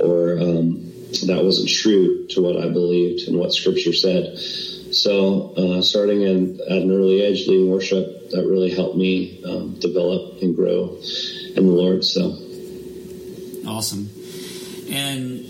or 0.00 0.38
um, 0.38 0.92
that 1.26 1.42
wasn't 1.42 1.68
true 1.68 2.26
to 2.28 2.42
what 2.42 2.56
I 2.56 2.68
believed 2.68 3.28
and 3.28 3.38
what 3.38 3.52
Scripture 3.52 3.92
said. 3.92 4.38
So, 4.94 5.54
uh, 5.56 5.82
starting 5.82 6.22
in, 6.22 6.60
at 6.68 6.82
an 6.82 6.90
early 6.90 7.22
age, 7.22 7.48
leading 7.48 7.70
worship, 7.70 8.30
that 8.30 8.46
really 8.46 8.70
helped 8.70 8.96
me 8.96 9.42
um, 9.44 9.74
develop 9.80 10.40
and 10.40 10.54
grow 10.54 10.98
in 11.56 11.66
the 11.66 11.72
Lord. 11.72 12.04
So. 12.04 12.36
awesome. 13.66 14.10
And 14.88 15.44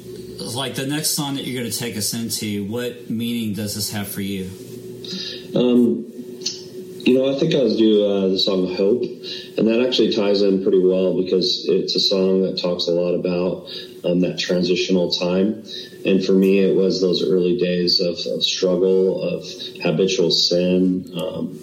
like 0.54 0.74
the 0.74 0.86
next 0.86 1.10
song 1.10 1.34
that 1.34 1.44
you're 1.44 1.60
going 1.60 1.70
to 1.70 1.78
take 1.78 1.96
us 1.96 2.14
into, 2.14 2.64
what 2.64 3.10
meaning 3.10 3.54
does 3.54 3.74
this 3.74 3.90
have 3.92 4.08
for 4.08 4.22
you? 4.22 4.50
Um, 5.54 6.13
you 7.04 7.18
know, 7.18 7.34
I 7.34 7.38
think 7.38 7.54
I 7.54 7.62
was 7.62 7.76
do 7.76 8.04
uh, 8.04 8.28
the 8.28 8.38
song 8.38 8.74
Hope, 8.74 9.02
and 9.02 9.68
that 9.68 9.84
actually 9.86 10.14
ties 10.14 10.40
in 10.40 10.62
pretty 10.62 10.82
well 10.82 11.22
because 11.22 11.66
it's 11.68 11.94
a 11.94 12.00
song 12.00 12.42
that 12.42 12.58
talks 12.58 12.86
a 12.86 12.92
lot 12.92 13.14
about 13.14 13.68
um, 14.04 14.20
that 14.20 14.38
transitional 14.38 15.10
time. 15.10 15.64
And 16.06 16.24
for 16.24 16.32
me, 16.32 16.60
it 16.60 16.74
was 16.74 17.02
those 17.02 17.22
early 17.22 17.58
days 17.58 18.00
of, 18.00 18.16
of 18.32 18.42
struggle, 18.42 19.22
of 19.22 19.44
habitual 19.82 20.30
sin, 20.30 21.12
um, 21.14 21.60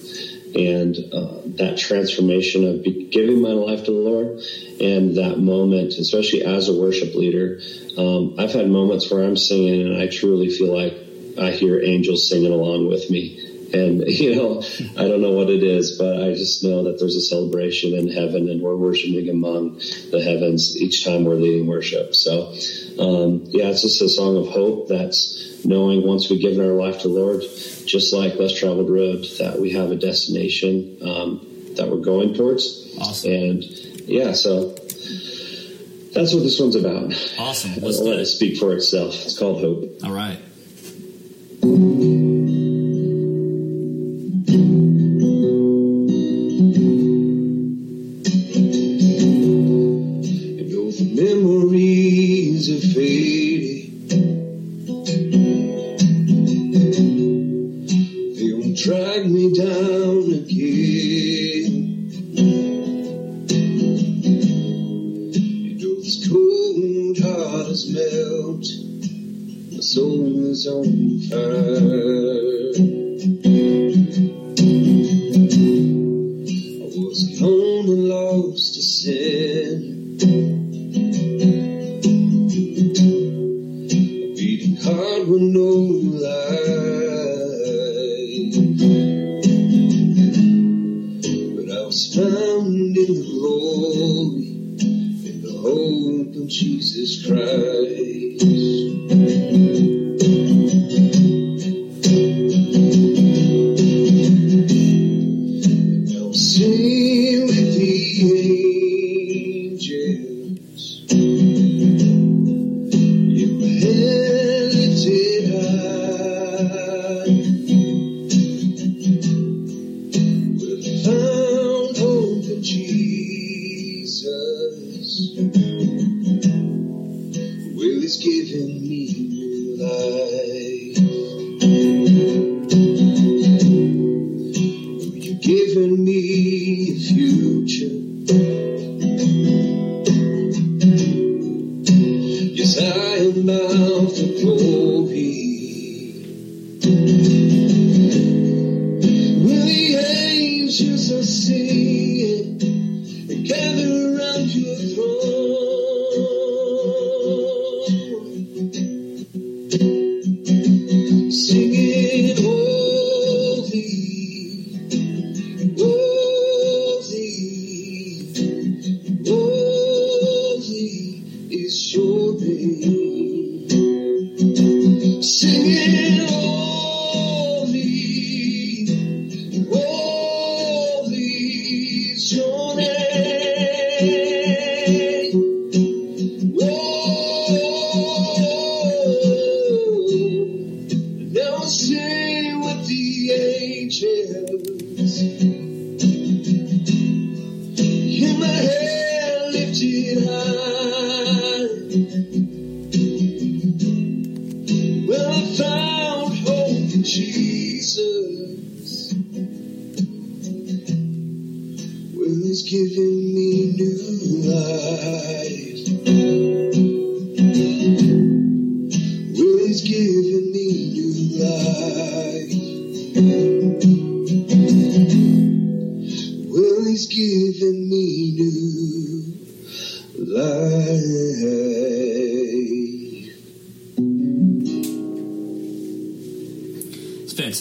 and 0.53 0.95
uh, 1.11 1.41
that 1.57 1.75
transformation 1.77 2.65
of 2.67 2.83
giving 3.11 3.41
my 3.41 3.49
life 3.53 3.85
to 3.85 3.91
the 3.91 3.97
Lord. 3.97 4.41
And 4.79 5.17
that 5.17 5.39
moment, 5.39 5.93
especially 5.93 6.43
as 6.43 6.69
a 6.69 6.73
worship 6.73 7.15
leader, 7.15 7.59
um, 7.97 8.35
I've 8.37 8.53
had 8.53 8.69
moments 8.69 9.09
where 9.09 9.23
I'm 9.23 9.37
singing 9.37 9.87
and 9.87 10.01
I 10.01 10.07
truly 10.07 10.49
feel 10.49 10.75
like 10.75 10.93
I 11.39 11.51
hear 11.51 11.81
angels 11.81 12.29
singing 12.29 12.51
along 12.51 12.87
with 12.87 13.09
me. 13.09 13.40
And, 13.73 14.01
you 14.07 14.35
know, 14.35 14.61
I 14.97 15.07
don't 15.07 15.21
know 15.21 15.31
what 15.31 15.49
it 15.49 15.63
is, 15.63 15.97
but 15.97 16.21
I 16.23 16.33
just 16.33 16.63
know 16.63 16.83
that 16.83 16.99
there's 16.99 17.15
a 17.15 17.21
celebration 17.21 17.93
in 17.93 18.09
heaven 18.09 18.49
and 18.49 18.61
we're 18.61 18.75
worshiping 18.75 19.29
among 19.29 19.79
the 20.11 20.21
heavens 20.23 20.75
each 20.77 21.05
time 21.05 21.25
we're 21.25 21.35
leading 21.35 21.67
worship. 21.67 22.15
So, 22.15 22.53
um, 22.99 23.43
yeah, 23.47 23.69
it's 23.69 23.81
just 23.81 24.01
a 24.01 24.09
song 24.09 24.37
of 24.37 24.47
hope 24.47 24.87
that's 24.87 25.65
knowing 25.65 26.05
once 26.05 26.29
we've 26.29 26.41
given 26.41 26.59
our 26.59 26.73
life 26.73 27.01
to 27.01 27.07
the 27.07 27.13
Lord, 27.13 27.41
just 27.85 28.13
like 28.13 28.35
less 28.35 28.53
traveled 28.53 28.89
road, 28.89 29.25
that 29.39 29.59
we 29.59 29.71
have 29.71 29.91
a 29.91 29.95
destination, 29.95 30.97
um, 31.01 31.47
that 31.75 31.89
we're 31.89 32.03
going 32.03 32.33
towards. 32.33 32.95
Awesome. 32.99 33.31
And 33.31 33.63
yeah, 34.07 34.33
so 34.33 34.75
that's 36.13 36.33
what 36.33 36.43
this 36.43 36.59
one's 36.59 36.75
about. 36.75 37.13
Awesome. 37.39 37.81
Let's 37.81 37.99
let 38.01 38.19
it 38.19 38.25
speak 38.25 38.57
for 38.57 38.73
itself. 38.73 39.13
It's 39.13 39.37
called 39.37 39.61
Hope. 39.61 40.03
All 40.03 40.11
right. 40.11 40.39
heart 84.83 85.27
with 85.27 85.41
no 85.41 85.69
light. 86.21 86.81
But 91.55 91.67
I 91.71 91.85
was 91.85 92.15
found 92.15 92.75
in 92.75 92.93
the 92.93 93.05
glory, 93.29 94.49
in 95.29 95.41
the 95.41 95.51
hope 95.61 96.35
of 96.35 96.47
Jesus 96.49 97.25
Christ. 97.25 97.50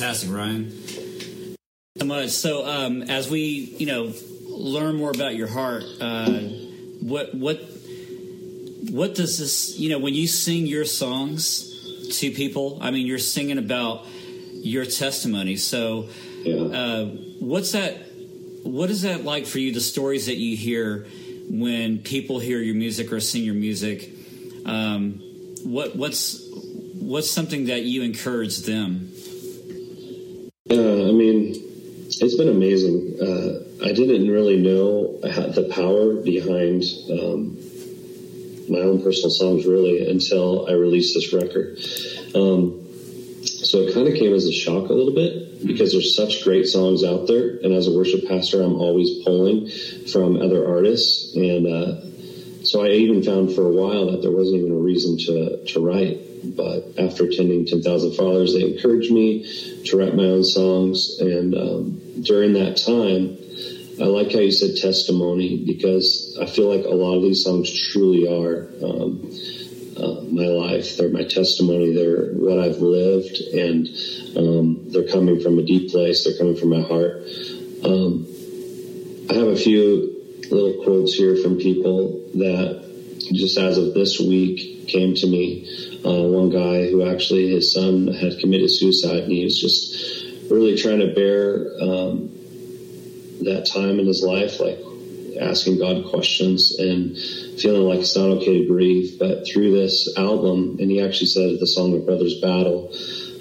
Fantastic, 0.00 0.30
Ryan. 0.30 1.56
So 1.98 2.06
much. 2.06 2.30
So, 2.30 2.66
um, 2.66 3.02
as 3.02 3.28
we, 3.28 3.74
you 3.78 3.86
know, 3.86 4.12
learn 4.46 4.96
more 4.96 5.10
about 5.10 5.34
your 5.34 5.48
heart, 5.48 5.84
uh, 6.00 6.30
what 7.00 7.34
what 7.34 7.60
what 8.90 9.14
does 9.14 9.38
this? 9.38 9.78
You 9.78 9.90
know, 9.90 9.98
when 9.98 10.14
you 10.14 10.26
sing 10.26 10.66
your 10.66 10.84
songs 10.84 12.18
to 12.18 12.30
people, 12.30 12.78
I 12.80 12.90
mean, 12.90 13.06
you're 13.06 13.18
singing 13.18 13.58
about 13.58 14.06
your 14.54 14.84
testimony. 14.84 15.56
So, 15.56 16.08
yeah. 16.42 16.78
uh, 16.78 17.04
what's 17.40 17.72
that? 17.72 18.09
What 18.62 18.90
is 18.90 19.02
that 19.02 19.24
like 19.24 19.46
for 19.46 19.58
you? 19.58 19.72
The 19.72 19.80
stories 19.80 20.26
that 20.26 20.36
you 20.36 20.56
hear 20.56 21.06
when 21.48 21.98
people 21.98 22.38
hear 22.38 22.58
your 22.58 22.76
music 22.76 23.12
or 23.12 23.20
sing 23.20 23.42
your 23.42 23.54
music. 23.54 24.10
Um, 24.64 25.20
what 25.64 25.96
what's 25.96 26.46
what's 26.94 27.30
something 27.30 27.66
that 27.66 27.82
you 27.82 28.02
encourage 28.02 28.58
them 28.58 29.10
uh, 30.70 31.08
I 31.08 31.12
mean, 31.12 31.54
it's 32.06 32.36
been 32.36 32.48
amazing. 32.48 33.18
Uh, 33.20 33.84
I 33.84 33.92
didn't 33.92 34.30
really 34.30 34.56
know 34.56 35.18
the 35.20 35.68
power 35.74 36.14
behind 36.14 36.84
um, 37.10 37.58
my 38.68 38.78
own 38.78 39.02
personal 39.02 39.30
songs 39.30 39.66
really 39.66 40.08
until 40.08 40.68
I 40.68 40.72
released 40.72 41.14
this 41.14 41.32
record. 41.32 41.76
Um, 42.36 42.79
so 43.44 43.78
it 43.78 43.94
kind 43.94 44.08
of 44.08 44.14
came 44.14 44.34
as 44.34 44.46
a 44.46 44.52
shock 44.52 44.88
a 44.88 44.92
little 44.92 45.14
bit 45.14 45.66
because 45.66 45.92
there's 45.92 46.14
such 46.14 46.44
great 46.44 46.66
songs 46.66 47.04
out 47.04 47.26
there, 47.26 47.58
and 47.62 47.72
as 47.72 47.86
a 47.86 47.92
worship 47.92 48.26
pastor, 48.28 48.62
I'm 48.62 48.74
always 48.74 49.22
pulling 49.24 49.68
from 50.12 50.36
other 50.36 50.66
artists, 50.68 51.34
and 51.34 51.66
uh, 51.66 52.64
so 52.64 52.84
I 52.84 52.90
even 52.90 53.22
found 53.22 53.54
for 53.54 53.66
a 53.66 53.72
while 53.72 54.10
that 54.10 54.22
there 54.22 54.30
wasn't 54.30 54.60
even 54.60 54.72
a 54.72 54.76
reason 54.76 55.16
to 55.18 55.64
to 55.72 55.80
write. 55.80 56.26
But 56.42 56.94
after 56.98 57.24
attending 57.24 57.66
10,000 57.66 58.14
Fathers, 58.14 58.54
they 58.54 58.62
encouraged 58.62 59.12
me 59.12 59.44
to 59.84 59.98
write 59.98 60.14
my 60.14 60.24
own 60.24 60.44
songs, 60.44 61.18
and 61.20 61.54
um, 61.54 62.00
during 62.22 62.54
that 62.54 62.78
time, 62.78 63.36
I 64.00 64.08
like 64.08 64.32
how 64.32 64.38
you 64.38 64.50
said 64.50 64.76
testimony 64.76 65.62
because 65.66 66.38
I 66.40 66.46
feel 66.46 66.74
like 66.74 66.86
a 66.86 66.94
lot 66.94 67.16
of 67.16 67.22
these 67.22 67.44
songs 67.44 67.70
truly 67.70 68.26
are. 68.26 68.68
Um, 68.82 69.30
uh, 70.00 70.22
my 70.30 70.46
life. 70.46 70.96
They're 70.96 71.10
my 71.10 71.24
testimony. 71.24 71.94
They're 71.94 72.32
what 72.32 72.58
I've 72.58 72.78
lived, 72.78 73.38
and 73.52 73.88
um, 74.36 74.90
they're 74.90 75.08
coming 75.08 75.40
from 75.40 75.58
a 75.58 75.62
deep 75.62 75.90
place. 75.90 76.24
They're 76.24 76.38
coming 76.38 76.56
from 76.56 76.70
my 76.70 76.80
heart. 76.80 77.22
Um, 77.84 78.26
I 79.30 79.34
have 79.34 79.48
a 79.48 79.56
few 79.56 80.16
little 80.50 80.82
quotes 80.82 81.14
here 81.14 81.36
from 81.36 81.58
people 81.58 82.24
that 82.34 82.86
just 83.32 83.58
as 83.58 83.78
of 83.78 83.94
this 83.94 84.18
week 84.18 84.88
came 84.88 85.14
to 85.14 85.26
me. 85.26 86.00
Uh, 86.04 86.26
one 86.28 86.50
guy 86.50 86.90
who 86.90 87.08
actually 87.08 87.48
his 87.48 87.72
son 87.72 88.08
had 88.08 88.38
committed 88.38 88.70
suicide, 88.70 89.24
and 89.24 89.32
he 89.32 89.44
was 89.44 89.60
just 89.60 90.50
really 90.50 90.76
trying 90.76 90.98
to 91.00 91.14
bear 91.14 91.70
um, 91.80 92.30
that 93.42 93.68
time 93.72 94.00
in 94.00 94.06
his 94.06 94.22
life, 94.22 94.58
like 94.60 94.78
asking 95.40 95.78
God 95.78 96.04
questions 96.10 96.78
and 96.78 97.16
feeling 97.60 97.82
like 97.82 98.00
it's 98.00 98.16
not 98.16 98.28
okay 98.38 98.60
to 98.60 98.66
grieve. 98.66 99.18
But 99.18 99.46
through 99.46 99.72
this 99.72 100.16
album, 100.16 100.76
and 100.80 100.90
he 100.90 101.02
actually 101.02 101.28
said 101.28 101.58
the 101.58 101.66
song 101.66 101.92
"My 101.92 102.04
Brother's 102.04 102.40
Battle," 102.40 102.92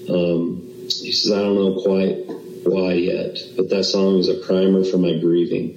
um, 0.09 0.71
he 0.87 1.11
says, 1.11 1.31
"I 1.31 1.41
don't 1.41 1.55
know 1.55 1.81
quite 1.81 2.17
why 2.63 2.93
yet, 2.93 3.37
but 3.55 3.69
that 3.69 3.83
song 3.83 4.17
is 4.17 4.29
a 4.29 4.35
primer 4.35 4.83
for 4.83 4.97
my 4.97 5.17
grieving." 5.19 5.73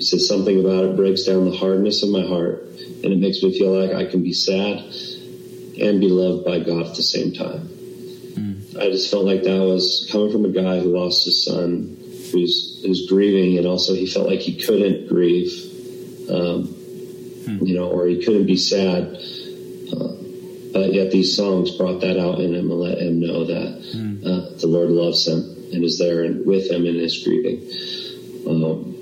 He 0.00 0.02
said 0.02 0.20
something 0.20 0.58
about 0.58 0.84
it 0.84 0.96
breaks 0.96 1.24
down 1.24 1.44
the 1.44 1.56
hardness 1.56 2.02
of 2.02 2.08
my 2.08 2.26
heart, 2.26 2.66
and 3.04 3.12
it 3.12 3.18
makes 3.18 3.42
me 3.42 3.56
feel 3.56 3.78
like 3.78 3.94
I 3.94 4.10
can 4.10 4.22
be 4.22 4.32
sad 4.32 4.78
and 5.78 6.00
be 6.00 6.08
loved 6.08 6.44
by 6.44 6.60
God 6.60 6.86
at 6.86 6.94
the 6.94 7.02
same 7.02 7.32
time. 7.32 7.68
Mm. 8.34 8.80
I 8.80 8.90
just 8.90 9.10
felt 9.10 9.24
like 9.24 9.42
that 9.42 9.60
was 9.60 10.08
coming 10.10 10.30
from 10.30 10.44
a 10.44 10.50
guy 10.50 10.80
who 10.80 10.96
lost 10.96 11.24
his 11.24 11.44
son 11.44 11.99
who's 12.30 12.82
who's 12.82 13.08
grieving, 13.08 13.58
and 13.58 13.66
also 13.66 13.94
he 13.94 14.06
felt 14.06 14.28
like 14.28 14.40
he 14.40 14.54
couldn't 14.54 15.08
grieve, 15.08 15.52
um, 16.30 16.66
hmm. 16.66 17.64
you 17.64 17.74
know, 17.74 17.90
or 17.90 18.06
he 18.06 18.24
couldn't 18.24 18.46
be 18.46 18.56
sad. 18.56 19.16
Uh, 19.92 20.14
but 20.72 20.92
yet 20.92 21.10
these 21.10 21.36
songs 21.36 21.76
brought 21.76 22.00
that 22.00 22.18
out 22.18 22.38
in 22.38 22.54
him 22.54 22.70
and 22.70 22.80
let 22.80 22.98
him 22.98 23.20
know 23.20 23.44
that 23.44 23.84
hmm. 23.92 24.24
uh, 24.24 24.58
the 24.58 24.66
Lord 24.66 24.90
loves 24.90 25.26
him 25.26 25.40
and 25.72 25.84
is 25.84 25.98
there 25.98 26.24
and 26.24 26.46
with 26.46 26.70
him 26.70 26.86
in 26.86 26.94
his 26.94 27.22
grieving. 27.24 27.68
Um, 28.46 28.99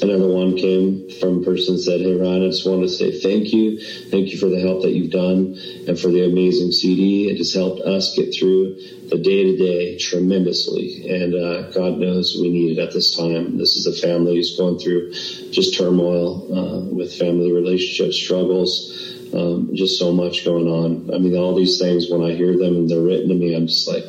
Another 0.00 0.28
one 0.28 0.56
came 0.56 1.10
from 1.18 1.42
a 1.42 1.44
person 1.44 1.76
said, 1.78 2.00
Hey 2.00 2.14
Ryan, 2.14 2.44
I 2.44 2.46
just 2.48 2.66
want 2.66 2.82
to 2.82 2.88
say 2.88 3.18
thank 3.18 3.52
you. 3.52 3.80
Thank 4.10 4.30
you 4.30 4.38
for 4.38 4.48
the 4.48 4.60
help 4.60 4.82
that 4.82 4.92
you've 4.92 5.10
done 5.10 5.58
and 5.88 5.98
for 5.98 6.08
the 6.08 6.24
amazing 6.24 6.70
CD. 6.70 7.28
It 7.28 7.38
has 7.38 7.52
helped 7.52 7.80
us 7.80 8.14
get 8.14 8.32
through 8.32 8.76
the 9.08 9.18
day 9.18 9.44
to 9.44 9.56
day 9.56 9.98
tremendously. 9.98 11.08
And 11.08 11.34
uh, 11.34 11.70
God 11.72 11.98
knows 11.98 12.38
we 12.40 12.48
need 12.50 12.78
it 12.78 12.80
at 12.80 12.92
this 12.92 13.16
time. 13.16 13.58
This 13.58 13.76
is 13.76 13.86
a 13.86 14.06
family 14.06 14.36
who's 14.36 14.56
going 14.56 14.78
through 14.78 15.12
just 15.50 15.76
turmoil 15.76 16.46
uh, 16.46 16.94
with 16.94 17.18
family 17.18 17.50
relationship 17.50 18.12
struggles. 18.12 18.94
Um, 19.34 19.74
just 19.74 19.98
so 19.98 20.10
much 20.10 20.42
going 20.42 20.68
on. 20.68 21.14
I 21.14 21.18
mean, 21.18 21.36
all 21.36 21.54
these 21.54 21.78
things, 21.78 22.08
when 22.08 22.22
I 22.22 22.32
hear 22.32 22.56
them 22.56 22.76
and 22.76 22.88
they're 22.88 22.98
written 22.98 23.28
to 23.28 23.34
me, 23.34 23.54
I'm 23.54 23.66
just 23.66 23.86
like, 23.86 24.04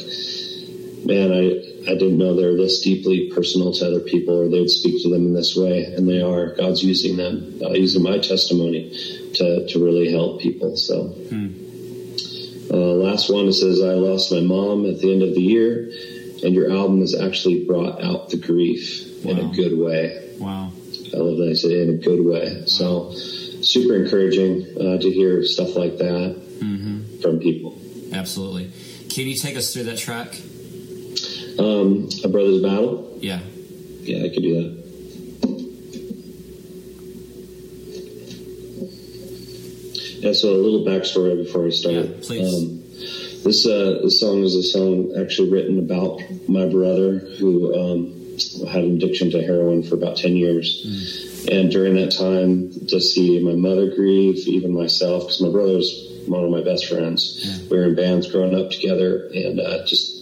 man, 1.06 1.34
I, 1.34 1.69
I 1.88 1.96
didn't 1.96 2.18
know 2.18 2.36
they're 2.36 2.56
this 2.56 2.82
deeply 2.82 3.32
personal 3.34 3.74
to 3.74 3.88
other 3.88 4.00
people 4.00 4.40
or 4.40 4.50
they 4.50 4.60
would 4.60 4.70
speak 4.70 5.02
to 5.04 5.10
them 5.10 5.26
in 5.26 5.34
this 5.34 5.56
way. 5.56 5.84
And 5.84 6.08
they 6.08 6.22
are. 6.22 6.56
God's 6.56 6.84
using 6.84 7.18
them, 7.18 7.60
uh, 7.64 7.72
using 7.72 8.04
my 8.04 8.20
testimony 8.20 8.90
to, 9.36 9.68
to 9.68 9.84
really 9.84 10.12
help 10.12 10.42
people. 10.42 10.76
So, 10.76 11.08
hmm. 11.08 12.72
uh, 12.72 12.76
last 12.76 13.32
one, 13.32 13.48
it 13.48 13.54
says, 13.54 13.82
I 13.82 13.94
lost 13.94 14.32
my 14.32 14.42
mom 14.42 14.86
at 14.86 15.00
the 15.00 15.12
end 15.12 15.24
of 15.24 15.34
the 15.34 15.42
year, 15.42 15.92
and 16.44 16.54
your 16.54 16.72
album 16.72 17.00
has 17.02 17.20
actually 17.20 17.66
brought 17.66 18.04
out 18.04 18.30
the 18.30 18.38
grief 18.38 19.24
wow. 19.24 19.32
in 19.32 19.40
a 19.40 19.54
good 19.54 19.78
way. 19.78 20.36
Wow. 20.38 20.72
I 21.14 21.18
love 21.18 21.38
that 21.38 21.50
I 21.50 21.54
said 21.54 21.72
in 21.72 21.90
a 21.90 21.98
good 21.98 22.24
way. 22.24 22.58
Wow. 22.60 22.66
So, 22.66 23.12
super 23.62 23.96
encouraging 23.96 24.66
uh, 24.78 24.98
to 25.00 25.12
hear 25.12 25.44
stuff 25.44 25.76
like 25.76 25.98
that 25.98 26.42
mm-hmm. 26.60 27.22
from 27.22 27.40
people. 27.40 27.80
Absolutely. 28.14 28.72
Can 29.10 29.28
you 29.28 29.36
take 29.36 29.56
us 29.56 29.74
through 29.74 29.84
that 29.84 29.98
track? 29.98 30.40
Um, 31.60 32.10
a 32.24 32.30
brother's 32.30 32.62
battle. 32.62 33.18
Yeah. 33.20 33.42
Yeah, 34.02 34.26
I 34.26 34.30
could 34.30 34.42
do 34.42 34.54
that. 34.64 34.80
Yeah, 40.22 40.34
so 40.34 40.54
a 40.54 40.58
little 40.58 40.86
backstory 40.86 41.36
before 41.44 41.68
I 41.68 41.70
start. 41.70 41.96
Yeah, 41.96 42.04
please. 42.22 42.54
Um, 42.54 42.80
this 43.44 43.66
uh, 43.66 44.00
this 44.04 44.20
song 44.20 44.44
is 44.44 44.54
a 44.54 44.64
song 44.64 45.16
actually 45.20 45.50
written 45.50 45.80
about 45.80 46.22
my 46.50 46.68
brother 46.68 47.20
who 47.20 47.74
um, 47.74 48.14
had 48.68 48.84
an 48.84 48.98
addiction 48.98 49.32
to 49.32 49.42
heroin 49.42 49.82
for 49.82 49.96
about 49.96 50.18
ten 50.18 50.36
years, 50.36 50.84
mm. 50.86 51.58
and 51.58 51.72
during 51.72 51.96
that 51.96 52.12
time, 52.12 52.72
to 52.88 53.00
see 53.00 53.40
my 53.40 53.54
mother 53.54 53.96
grieve, 53.96 54.46
even 54.46 54.74
myself, 54.74 55.24
because 55.24 55.42
my 55.42 55.50
brother 55.50 55.78
was 55.78 55.90
one 56.28 56.44
of 56.44 56.52
my 56.52 56.62
best 56.62 56.88
friends. 56.88 57.40
Yeah. 57.42 57.70
We 57.72 57.78
were 57.78 57.86
in 57.86 57.96
bands 57.96 58.30
growing 58.30 58.56
up 58.56 58.72
together, 58.72 59.30
and 59.34 59.60
uh, 59.62 59.86
just 59.86 60.19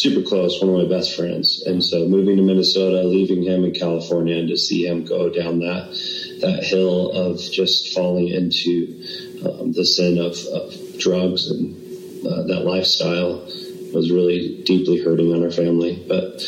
super 0.00 0.22
close, 0.22 0.60
one 0.60 0.70
of 0.70 0.88
my 0.88 0.96
best 0.96 1.14
friends. 1.14 1.62
And 1.66 1.84
so 1.84 2.06
moving 2.06 2.36
to 2.36 2.42
Minnesota, 2.42 3.02
leaving 3.02 3.42
him 3.42 3.64
in 3.64 3.72
California, 3.72 4.36
and 4.36 4.48
to 4.48 4.56
see 4.56 4.86
him 4.86 5.04
go 5.04 5.28
down 5.30 5.60
that 5.60 5.90
that 6.40 6.64
hill 6.64 7.10
of 7.12 7.38
just 7.38 7.92
falling 7.94 8.28
into 8.28 9.04
um, 9.44 9.72
the 9.72 9.84
sin 9.84 10.18
of, 10.18 10.36
of 10.46 10.98
drugs 10.98 11.50
and 11.50 11.74
uh, 12.26 12.42
that 12.44 12.64
lifestyle 12.64 13.44
was 13.92 14.10
really 14.10 14.62
deeply 14.64 15.02
hurting 15.02 15.32
on 15.34 15.44
our 15.44 15.50
family. 15.50 16.02
But 16.08 16.42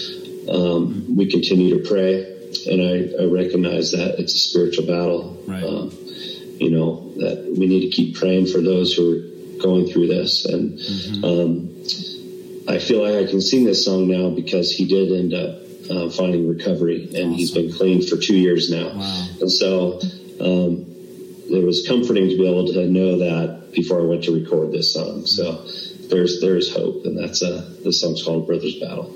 um, 0.49 1.17
we 1.17 1.31
continue 1.31 1.79
to 1.79 1.89
pray, 1.89 2.25
and 2.71 2.81
I, 2.83 3.23
I, 3.23 3.27
recognize 3.27 3.93
that 3.93 4.19
it's 4.19 4.35
a 4.35 4.39
spiritual 4.39 4.87
battle. 4.87 5.43
Right. 5.47 5.63
Um, 5.63 5.91
you 6.59 6.71
know 6.71 7.13
that 7.17 7.55
we 7.59 7.67
need 7.67 7.91
to 7.91 7.97
keep 7.97 8.17
praying 8.17 8.47
for 8.47 8.61
those 8.61 8.95
who 8.95 9.13
are 9.13 9.63
going 9.63 9.87
through 9.87 10.09
this, 10.09 10.45
and 10.45 10.79
mm-hmm. 10.79 11.25
I 12.69 12.79
feel 12.79 13.03
like 13.03 13.27
I 13.27 13.29
can 13.29 13.41
sing 13.41 13.65
this 13.65 13.85
song 13.85 14.09
now 14.09 14.31
because 14.31 14.71
he 14.71 14.87
did 14.87 15.13
end 15.13 15.35
up 15.35 15.63
uh, 15.91 16.11
finding 16.11 16.49
recovery, 16.49 17.05
and 17.07 17.15
awesome. 17.15 17.33
he's 17.33 17.51
been 17.51 17.73
clean 17.73 18.07
for 18.07 18.17
two 18.17 18.37
years 18.37 18.71
now. 18.71 18.95
Wow. 18.95 19.27
And 19.41 19.51
so 19.51 20.01
um, 20.41 20.87
it 21.51 21.65
was 21.65 21.87
comforting 21.87 22.29
to 22.29 22.37
be 22.37 22.49
able 22.49 22.67
to 22.73 22.87
know 22.87 23.19
that 23.19 23.73
before 23.73 24.01
I 24.01 24.05
went 24.05 24.25
to 24.25 24.33
record 24.33 24.73
this 24.73 24.93
song. 24.93 25.27
So 25.27 25.65
there's 26.09 26.41
there's 26.41 26.73
hope, 26.73 27.05
and 27.05 27.19
that's 27.19 27.43
uh, 27.43 27.75
this 27.83 28.01
song's 28.01 28.23
called 28.23 28.47
"Brothers 28.47 28.79
Battle." 28.79 29.11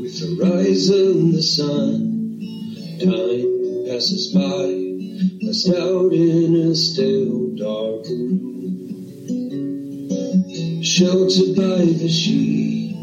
With 0.00 0.20
the 0.20 0.38
rise 0.40 0.88
of 0.88 1.32
the 1.32 1.42
sun 1.42 1.87
passes 4.08 4.32
by, 4.32 5.44
passed 5.44 5.68
out 5.68 6.12
in 6.12 6.54
a 6.54 6.74
still 6.74 7.54
dark 7.56 8.06
room. 8.06 9.04
Sheltered 10.82 11.56
by 11.56 11.84
the 11.84 12.08
sheet, 12.08 12.96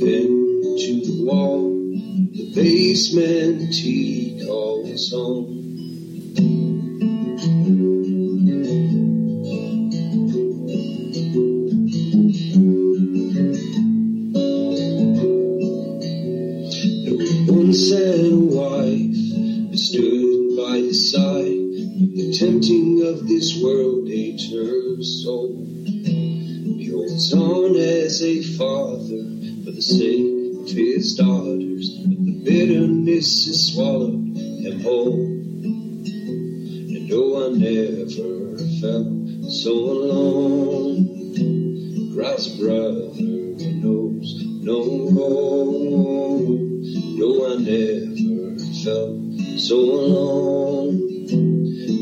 into 0.00 1.00
the 1.06 1.24
wall, 1.24 1.70
the 1.70 2.52
basement 2.54 3.72
he 3.72 4.42
calls 4.44 5.12
home. 5.12 5.57
So 49.58 49.76
alone. 49.76 51.26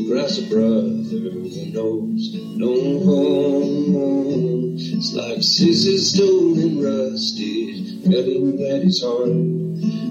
Grass 0.07 0.37
a 0.37 0.43
brother 0.43 0.89
who 1.09 1.71
knows 1.73 2.35
no 2.55 2.73
home. 3.03 4.75
It's 4.77 5.13
like 5.13 5.41
scissors 5.41 6.13
stone 6.13 6.59
and 6.59 6.83
rusted, 6.83 8.03
cutting 8.03 8.61
at 8.69 8.83
his 8.83 9.01
heart. 9.01 9.29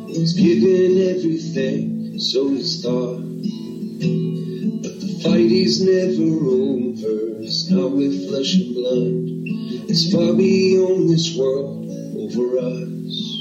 He's 0.08 0.32
given 0.32 1.16
everything, 1.16 2.18
so 2.18 2.48
he's 2.48 2.82
thought. 2.82 3.22
But 4.82 5.00
the 5.00 5.20
fight 5.22 5.50
is 5.52 5.80
never 5.82 6.28
over, 6.50 7.42
it's 7.42 7.70
not 7.70 7.92
with 7.92 8.28
flesh 8.28 8.54
and 8.54 8.74
blood. 8.74 9.88
It's 9.88 10.12
far 10.12 10.34
beyond 10.34 11.10
this 11.10 11.36
world, 11.36 11.86
over 12.16 12.58
us. 12.58 13.36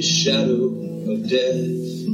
The 0.00 0.06
shadow 0.06 0.64
of 1.12 1.28
death. 1.28 2.08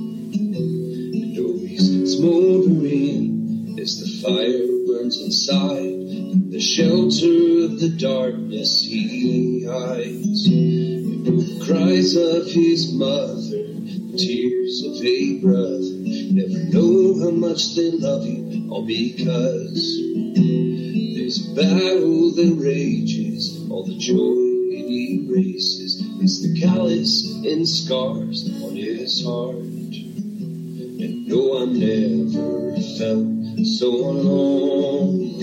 And 1.14 1.38
always 1.38 2.16
smoldering 2.16 3.78
as 3.80 4.00
the 4.00 4.08
fire 4.26 4.66
burns 4.88 5.22
inside. 5.22 5.86
In 5.86 6.50
the 6.50 6.60
shelter 6.60 7.66
of 7.66 7.78
the 7.78 7.90
darkness 7.96 8.82
he 8.82 9.64
hides. 9.70 10.48
The 10.50 11.64
cries 11.64 12.16
of 12.16 12.50
his 12.50 12.92
mother, 12.92 13.38
the 13.38 14.18
tears 14.18 14.82
of 14.82 15.06
a 15.06 15.38
brother, 15.38 15.94
never 16.34 16.58
know 16.74 17.20
how 17.22 17.30
much 17.30 17.76
they 17.76 17.92
love 17.92 18.26
you, 18.26 18.66
all 18.68 18.84
because 18.84 20.02
there's 20.34 21.38
a 21.46 21.54
battle 21.54 22.34
that 22.34 22.56
rages, 22.58 23.64
all 23.70 23.86
the 23.86 23.96
joy 23.96 24.42
it 24.74 24.90
erases. 24.90 25.85
It's 26.26 26.42
the 26.42 26.50
callous 26.60 27.24
and 27.46 27.62
scars 27.68 28.50
on 28.60 28.74
his 28.74 29.24
heart. 29.24 29.54
And 29.54 31.28
no, 31.28 31.62
I 31.62 31.66
never 31.66 32.74
felt 32.98 33.30
so 33.78 33.86
alone. 33.94 35.38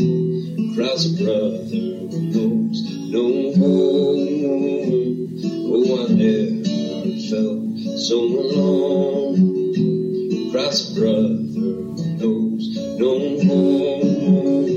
Crowds 0.76 1.06
of 1.06 1.20
brother 1.20 1.72
who 1.72 2.20
knows 2.36 2.78
no 3.16 3.26
home. 3.56 5.40
Oh, 5.72 5.88
I 6.04 6.12
never 6.20 6.68
felt 7.32 7.64
so 7.98 8.18
alone. 8.44 9.40
Crowds 10.52 10.80
of 10.90 10.96
brother 10.98 11.48
who 11.56 11.96
knows 12.20 12.64
no 13.00 13.12
home. 13.40 14.68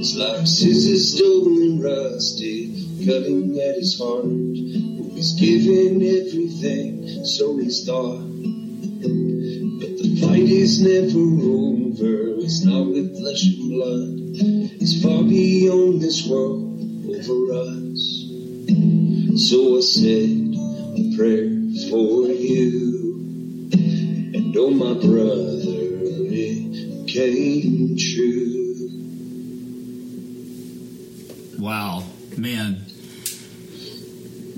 It's 0.00 0.16
like 0.16 0.46
scissors 0.46 1.12
stolen 1.14 1.82
rusty, 1.82 2.72
cutting 3.04 3.60
at 3.60 3.74
his 3.74 3.98
heart. 4.00 4.91
He's 5.22 5.34
given 5.34 6.02
everything, 6.02 7.24
so 7.24 7.56
he's 7.56 7.86
thought. 7.86 8.18
But 8.18 9.92
the 9.96 10.18
fight 10.20 10.42
is 10.42 10.82
never 10.82 11.16
over, 11.16 12.42
it's 12.42 12.64
not 12.64 12.88
with 12.88 13.16
flesh 13.16 13.44
and 13.44 13.70
blood. 13.70 14.18
It's 14.82 15.00
far 15.00 15.22
beyond 15.22 16.00
this 16.00 16.26
world, 16.26 16.76
over 17.06 17.52
us. 17.54 18.02
So 19.46 19.76
I 19.76 19.80
said 19.82 20.56
a 20.98 21.16
prayer 21.16 21.50
for 21.88 22.26
you. 22.26 23.70
And 24.34 24.56
oh 24.56 24.70
my 24.70 24.94
brother, 24.94 26.02
it 26.34 27.06
came 27.06 27.96
true. 27.96 28.88
Wow, 31.60 32.02
man, 32.36 32.86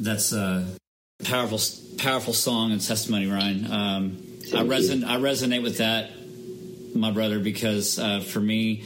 that's 0.05 0.33
a 0.33 0.67
powerful, 1.25 1.59
powerful 1.99 2.33
song 2.33 2.73
and 2.73 2.81
testimony, 2.81 3.27
Ryan. 3.27 3.71
Um, 3.71 4.19
I 4.55 4.63
reson 4.63 5.05
I 5.05 5.17
resonate 5.17 5.63
with 5.63 5.79
that, 5.79 6.11
my 6.95 7.11
brother, 7.11 7.39
because 7.39 7.99
uh, 7.99 8.21
for 8.21 8.41
me, 8.41 8.85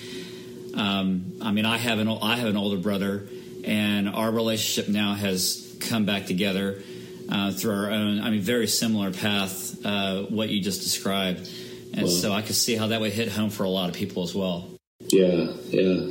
um, 0.74 1.38
I 1.42 1.50
mean, 1.50 1.66
I 1.66 1.76
have 1.78 1.98
an 1.98 2.08
I 2.08 2.36
have 2.36 2.48
an 2.48 2.56
older 2.56 2.78
brother, 2.78 3.26
and 3.64 4.08
our 4.08 4.30
relationship 4.30 4.88
now 4.90 5.14
has 5.14 5.76
come 5.80 6.04
back 6.06 6.26
together 6.26 6.82
uh, 7.28 7.52
through 7.52 7.72
our 7.74 7.90
own. 7.90 8.20
I 8.20 8.30
mean, 8.30 8.40
very 8.40 8.68
similar 8.68 9.12
path. 9.12 9.84
Uh, 9.84 10.22
what 10.24 10.48
you 10.48 10.60
just 10.62 10.82
described, 10.82 11.48
and 11.92 12.02
Wow. 12.02 12.08
so 12.08 12.32
I 12.32 12.42
could 12.42 12.54
see 12.56 12.76
how 12.76 12.88
that 12.88 13.00
would 13.00 13.12
hit 13.12 13.28
home 13.28 13.50
for 13.50 13.64
a 13.64 13.68
lot 13.68 13.88
of 13.88 13.96
people 13.96 14.22
as 14.22 14.34
well. 14.34 14.68
Yeah, 15.10 15.52
yeah. 15.70 16.06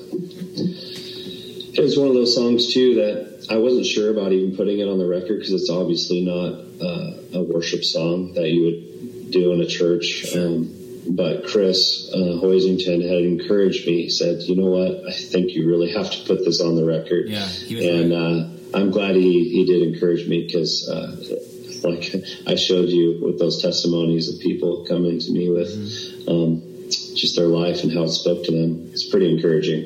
It 1.73 1.83
was 1.83 1.97
one 1.97 2.07
of 2.07 2.15
those 2.15 2.33
songs 2.33 2.73
too 2.73 2.95
that 2.95 3.36
I 3.49 3.57
wasn't 3.57 3.85
sure 3.85 4.11
about 4.11 4.31
even 4.31 4.55
putting 4.55 4.79
it 4.79 4.87
on 4.87 4.97
the 4.99 5.07
record 5.07 5.39
because 5.39 5.53
it's 5.53 5.69
obviously 5.69 6.25
not 6.25 6.53
uh, 6.81 7.39
a 7.39 7.43
worship 7.43 7.83
song 7.83 8.33
that 8.33 8.49
you 8.49 8.63
would 8.65 9.31
do 9.31 9.53
in 9.53 9.61
a 9.61 9.65
church. 9.67 10.35
Um, 10.35 10.73
but 11.09 11.47
Chris 11.47 12.09
uh, 12.13 12.17
Hoisington 12.17 13.01
had 13.01 13.23
encouraged 13.23 13.87
me. 13.87 14.03
He 14.03 14.09
said, 14.09 14.41
"You 14.41 14.57
know 14.57 14.65
what? 14.71 15.07
I 15.07 15.13
think 15.13 15.51
you 15.51 15.67
really 15.67 15.93
have 15.93 16.11
to 16.11 16.17
put 16.25 16.43
this 16.43 16.59
on 16.59 16.75
the 16.75 16.83
record." 16.85 17.29
Yeah, 17.29 17.47
and 17.69 18.11
uh, 18.13 18.77
I'm 18.77 18.91
glad 18.91 19.15
he 19.15 19.47
he 19.49 19.65
did 19.65 19.81
encourage 19.93 20.27
me 20.27 20.45
because. 20.45 20.87
Uh, 20.89 21.15
like 21.83 22.11
I 22.47 22.55
showed 22.55 22.89
you 22.89 23.19
with 23.21 23.37
those 23.37 23.61
testimonies 23.61 24.33
of 24.33 24.41
people 24.41 24.83
coming 24.89 25.19
to 25.19 25.31
me 25.31 25.47
with 25.47 25.69
Mm-hmm. 25.69 26.29
um, 26.29 26.61
just 26.89 27.35
their 27.35 27.45
life 27.45 27.83
and 27.83 27.93
how 27.93 28.03
it 28.03 28.09
spoke 28.09 28.43
to 28.45 28.51
them. 28.51 28.89
It's 28.91 29.07
pretty 29.07 29.29
encouraging. 29.31 29.85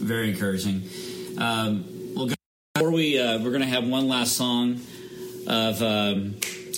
very 0.00 0.30
encouraging. 0.30 0.82
Um, 1.36 1.84
before 2.82 2.96
we 2.96 3.16
uh, 3.16 3.38
we're 3.38 3.56
to 3.56 3.64
have 3.64 3.86
one 3.86 4.08
last 4.08 4.36
song 4.36 4.80
of 5.46 5.80
um, 5.82 6.34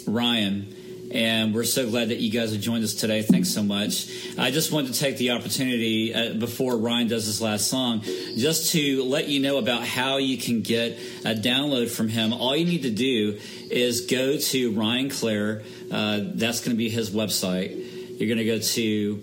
Ryan, 0.06 0.74
and 1.10 1.54
we're 1.54 1.64
so 1.64 1.88
glad 1.88 2.10
that 2.10 2.18
you 2.18 2.30
guys 2.30 2.52
have 2.52 2.60
joined 2.60 2.84
us 2.84 2.92
today. 2.92 3.22
Thanks 3.22 3.48
so 3.48 3.62
much. 3.62 4.36
I 4.36 4.50
just 4.50 4.70
wanted 4.70 4.92
to 4.92 5.00
take 5.00 5.16
the 5.16 5.30
opportunity 5.30 6.14
uh, 6.14 6.34
before 6.34 6.76
Ryan 6.76 7.08
does 7.08 7.24
his 7.24 7.40
last 7.40 7.68
song, 7.68 8.02
just 8.02 8.72
to 8.72 9.02
let 9.02 9.28
you 9.28 9.40
know 9.40 9.56
about 9.56 9.82
how 9.82 10.18
you 10.18 10.36
can 10.36 10.60
get 10.60 10.98
a 11.24 11.34
download 11.34 11.88
from 11.88 12.10
him. 12.10 12.34
All 12.34 12.54
you 12.54 12.66
need 12.66 12.82
to 12.82 12.90
do 12.90 13.40
is 13.70 14.02
go 14.02 14.36
to 14.36 14.72
Ryan 14.72 15.08
Clare. 15.08 15.62
Uh, 15.90 16.20
that's 16.34 16.60
going 16.60 16.72
to 16.72 16.78
be 16.78 16.90
his 16.90 17.12
website. 17.12 18.20
You're 18.20 18.28
going 18.28 18.36
to 18.36 18.44
go 18.44 18.58
to 18.58 19.16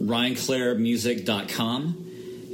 ryanclaremusic.com. 0.00 2.05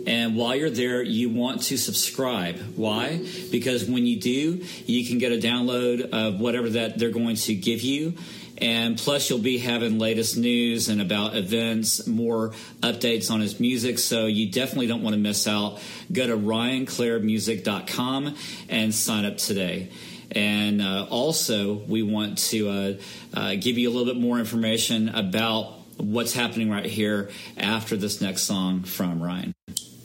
And 0.06 0.36
while 0.36 0.54
you're 0.56 0.70
there, 0.70 1.02
you 1.02 1.28
want 1.30 1.62
to 1.64 1.76
subscribe. 1.76 2.56
Why? 2.76 3.26
Because 3.50 3.84
when 3.84 4.06
you 4.06 4.20
do, 4.20 4.64
you 4.86 5.04
can 5.06 5.18
get 5.18 5.32
a 5.32 5.38
download 5.38 6.10
of 6.10 6.40
whatever 6.40 6.70
that 6.70 6.98
they're 6.98 7.10
going 7.10 7.36
to 7.36 7.54
give 7.54 7.82
you. 7.82 8.14
And 8.58 8.96
plus, 8.96 9.28
you'll 9.28 9.40
be 9.40 9.58
having 9.58 9.98
latest 9.98 10.36
news 10.36 10.88
and 10.88 11.02
about 11.02 11.34
events, 11.34 12.06
more 12.06 12.50
updates 12.80 13.28
on 13.30 13.40
his 13.40 13.58
music. 13.58 13.98
So 13.98 14.26
you 14.26 14.52
definitely 14.52 14.86
don't 14.86 15.02
want 15.02 15.14
to 15.14 15.20
miss 15.20 15.48
out. 15.48 15.80
Go 16.12 16.28
to 16.28 16.36
ryanclaremusic.com 16.36 18.36
and 18.68 18.94
sign 18.94 19.24
up 19.24 19.38
today. 19.38 19.90
And 20.30 20.80
uh, 20.80 21.08
also, 21.10 21.74
we 21.74 22.02
want 22.02 22.38
to 22.38 22.68
uh, 22.68 22.94
uh, 23.34 23.56
give 23.56 23.78
you 23.78 23.90
a 23.90 23.92
little 23.92 24.06
bit 24.12 24.20
more 24.20 24.38
information 24.38 25.08
about 25.08 25.80
what's 25.96 26.32
happening 26.32 26.70
right 26.70 26.86
here 26.86 27.30
after 27.56 27.96
this 27.96 28.20
next 28.20 28.42
song 28.42 28.84
from 28.84 29.20
Ryan. 29.22 29.54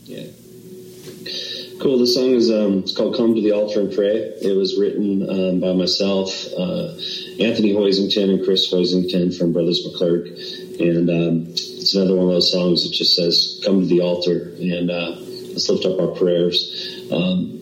Yeah. 0.07 0.27
Cool. 1.81 1.99
The 1.99 2.07
song 2.07 2.31
is 2.31 2.49
um, 2.49 2.79
it's 2.79 2.95
called 2.95 3.17
"Come 3.17 3.35
to 3.35 3.41
the 3.41 3.51
Altar 3.51 3.81
and 3.81 3.93
Pray." 3.93 4.15
It 4.15 4.55
was 4.55 4.79
written 4.79 5.29
um, 5.29 5.59
by 5.59 5.73
myself, 5.73 6.45
uh, 6.57 6.95
Anthony 7.43 7.73
Hoisington, 7.73 8.29
and 8.29 8.43
Chris 8.43 8.71
Hoisington 8.71 9.37
from 9.37 9.53
Brothers 9.53 9.85
McClurg. 9.85 10.25
And 10.79 11.09
um, 11.09 11.47
it's 11.51 11.93
another 11.93 12.15
one 12.15 12.27
of 12.27 12.31
those 12.31 12.51
songs 12.51 12.83
that 12.83 12.95
just 12.95 13.15
says 13.15 13.61
"Come 13.65 13.81
to 13.81 13.85
the 13.85 14.01
altar" 14.01 14.53
and 14.59 14.89
uh, 14.89 15.17
let's 15.19 15.69
lift 15.69 15.85
up 15.85 15.99
our 15.99 16.15
prayers. 16.15 17.05
Um, 17.11 17.59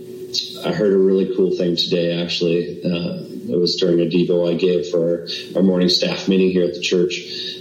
I 0.63 0.71
heard 0.71 0.93
a 0.93 0.97
really 0.97 1.36
cool 1.36 1.58
thing 1.58 1.75
today. 1.75 2.21
Actually, 2.21 2.84
uh, 2.84 3.51
it 3.51 3.60
was 3.60 3.75
during 3.75 3.99
a 3.99 4.05
devo 4.05 4.49
I 4.49 4.55
gave 4.55 4.88
for 4.89 4.99
our, 4.99 5.27
our 5.58 5.63
morning 5.63 5.89
staff 5.89 6.27
meeting 6.27 6.51
here 6.51 6.65
at 6.65 6.73
the 6.73 6.79
church, 6.79 7.19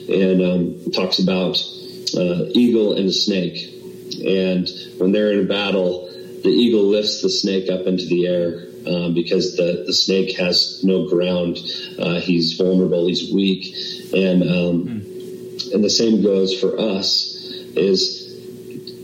and 0.09 0.41
um, 0.43 0.93
talks 0.93 1.19
about 1.19 1.57
uh, 2.17 2.45
eagle 2.53 2.97
and 2.97 3.09
a 3.09 3.13
snake. 3.13 3.74
And 4.21 4.69
when 4.99 5.13
they're 5.13 5.33
in 5.33 5.47
battle, 5.47 6.11
the 6.43 6.51
eagle 6.51 6.85
lifts 6.85 7.23
the 7.23 7.31
snake 7.31 7.71
up 7.71 7.87
into 7.87 8.07
the 8.07 8.27
air 8.27 8.67
um, 8.87 9.15
because 9.15 9.57
the, 9.57 9.85
the 9.87 9.93
snake 9.93 10.37
has 10.37 10.83
no 10.85 11.09
ground. 11.09 11.59
Uh, 11.99 12.21
he's 12.21 12.53
vulnerable. 12.55 13.07
He's 13.07 13.33
weak, 13.33 13.75
and 14.15 14.43
um, 14.43 14.89
and 15.73 15.83
the 15.83 15.91
same 15.91 16.23
goes 16.23 16.59
for 16.59 16.79
us. 16.79 17.33
Is 17.77 18.23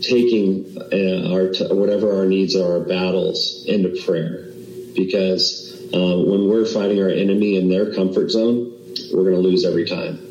taking 0.01 0.77
uh, 0.77 1.33
our 1.33 1.49
t- 1.49 1.67
whatever 1.73 2.15
our 2.15 2.25
needs 2.25 2.55
are, 2.55 2.79
our 2.79 2.79
battles 2.79 3.65
into 3.67 4.01
prayer, 4.05 4.51
because 4.95 5.73
uh, 5.93 6.17
when 6.17 6.47
we're 6.47 6.65
fighting 6.65 7.01
our 7.01 7.09
enemy 7.09 7.57
in 7.57 7.69
their 7.69 7.93
comfort 7.93 8.29
zone, 8.29 8.71
we're 9.13 9.23
going 9.23 9.35
to 9.35 9.41
lose 9.41 9.65
every 9.65 9.87
time. 9.87 10.30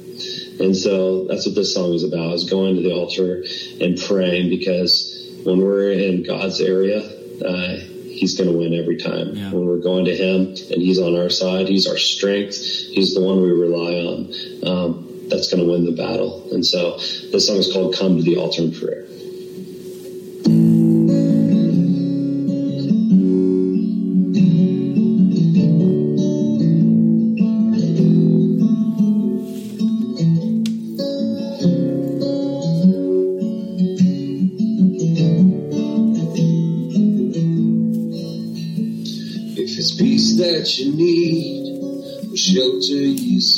And 0.60 0.76
so 0.76 1.24
that's 1.24 1.46
what 1.46 1.54
this 1.54 1.74
song 1.74 1.92
is 1.94 2.04
about: 2.04 2.34
is 2.34 2.48
going 2.48 2.76
to 2.76 2.82
the 2.82 2.92
altar 2.92 3.44
and 3.80 3.98
praying 3.98 4.50
because 4.50 5.16
when 5.44 5.58
we're 5.58 5.92
in 5.92 6.22
God's 6.22 6.60
area. 6.60 7.00
Uh, 7.40 7.78
he's 8.10 8.36
going 8.36 8.50
to 8.50 8.56
win 8.56 8.74
every 8.74 8.98
time. 8.98 9.34
Yeah. 9.34 9.50
When 9.50 9.66
we're 9.66 9.78
going 9.78 10.04
to 10.04 10.14
him 10.14 10.48
and 10.48 10.82
he's 10.82 10.98
on 10.98 11.16
our 11.16 11.30
side, 11.30 11.68
he's 11.68 11.86
our 11.86 11.96
strength. 11.96 12.56
He's 12.56 13.14
the 13.14 13.22
one 13.22 13.40
we 13.40 13.50
rely 13.50 13.94
on. 13.94 14.34
Um, 14.66 15.28
that's 15.28 15.50
going 15.50 15.64
to 15.64 15.70
win 15.70 15.84
the 15.84 15.92
battle. 15.92 16.48
And 16.52 16.66
so 16.66 16.98
this 16.98 17.46
song 17.46 17.56
is 17.56 17.72
called 17.72 17.96
Come 17.96 18.16
to 18.16 18.22
the 18.22 18.36
Altar 18.36 18.62
in 18.62 18.72
Prayer. 18.72 19.06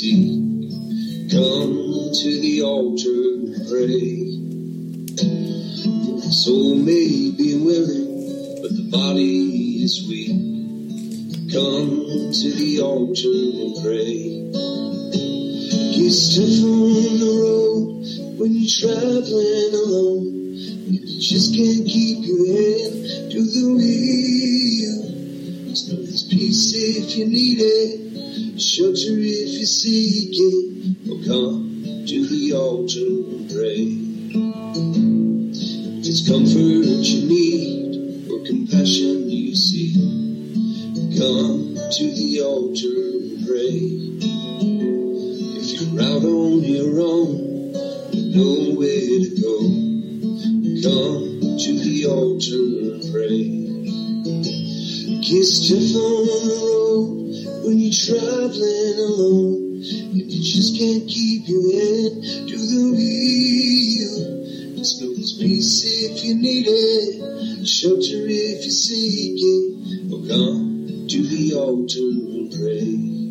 You. 0.01 1.29
Come 1.29 2.11
to 2.13 2.41
the 2.41 2.61
altar 2.63 3.09
and 3.09 3.55
pray. 3.69 4.39
The 6.21 6.31
soul 6.31 6.75
may 6.75 7.31
be 7.31 7.55
willing, 7.59 8.61
but 8.61 8.71
the 8.75 8.89
body 8.91 9.83
is 9.83 10.05
weak. 10.07 10.29
Come 11.51 12.31
to 12.31 12.53
the 12.53 12.81
altar 12.81 13.39
and 13.61 13.73
pray. 13.83 14.43
Get 15.93 16.11
stuff 16.11 16.63
on 16.63 17.19
the 17.19 17.33
road 17.43 18.39
when 18.39 18.51
you're 18.53 18.69
traveling 18.69 19.73
alone. 19.73 20.25
You 20.89 21.21
just 21.21 21.55
can't 21.55 21.85
keep 21.87 22.25
your 22.25 22.45
head 22.47 23.31
to 23.31 23.39
the 23.41 23.65
wheel. 23.75 25.12
There's 25.73 26.27
peace 26.29 26.71
if 26.75 27.17
you 27.17 27.25
need 27.25 27.57
it, 27.59 28.61
shelter 28.61 29.17
if 29.17 29.49
you 29.57 29.65
seek 29.65 30.29
it. 30.31 30.97
Oh, 31.09 31.17
come 31.25 32.05
to 32.05 32.27
the 32.27 32.53
altar 32.53 32.99
and 32.99 33.49
pray. 33.49 33.89
If 35.97 36.05
it's 36.05 36.29
comfort 36.29 37.01
you 37.09 37.25
need 37.27 38.29
or 38.29 38.45
compassion 38.45 39.27
you 39.31 39.55
seek, 39.55 39.95
come 41.17 41.73
to 41.73 42.05
the 42.21 42.41
altar 42.45 42.93
and 43.25 43.41
pray. 43.47 43.81
If 45.57 45.81
you're 45.81 46.01
out 46.03 46.23
on 46.23 46.61
your 46.61 47.01
own, 47.01 47.73
nowhere 48.13 49.25
to 49.25 49.29
go, 49.41 49.57
come 50.85 51.57
to 51.57 51.71
the 51.81 52.05
altar 52.05 52.93
and 52.93 53.11
pray. 53.11 53.72
Your 55.25 55.45
phone 55.45 56.27
on 56.27 56.47
the 56.47 56.55
road 56.59 57.63
when 57.63 57.79
you're 57.79 57.93
traveling 57.93 58.99
alone. 58.99 59.79
If 59.79 60.27
you 60.29 60.43
just 60.43 60.77
can't 60.77 61.07
keep 61.07 61.47
your 61.47 61.63
head 61.71 62.47
to 62.49 62.57
the 62.57 62.91
wheel, 62.91 64.75
just 64.75 65.01
know 65.01 65.15
there's 65.15 65.37
peace 65.39 65.81
if 65.85 66.25
you 66.25 66.35
need 66.35 66.65
it, 66.67 67.65
shelter 67.65 68.27
if 68.27 68.65
you 68.65 68.71
seek 68.71 69.39
it. 69.39 70.11
Oh, 70.11 70.27
come 70.27 71.07
to 71.07 71.27
the 71.27 71.53
altar 71.55 71.99
and 71.99 72.51
pray. 72.51 73.22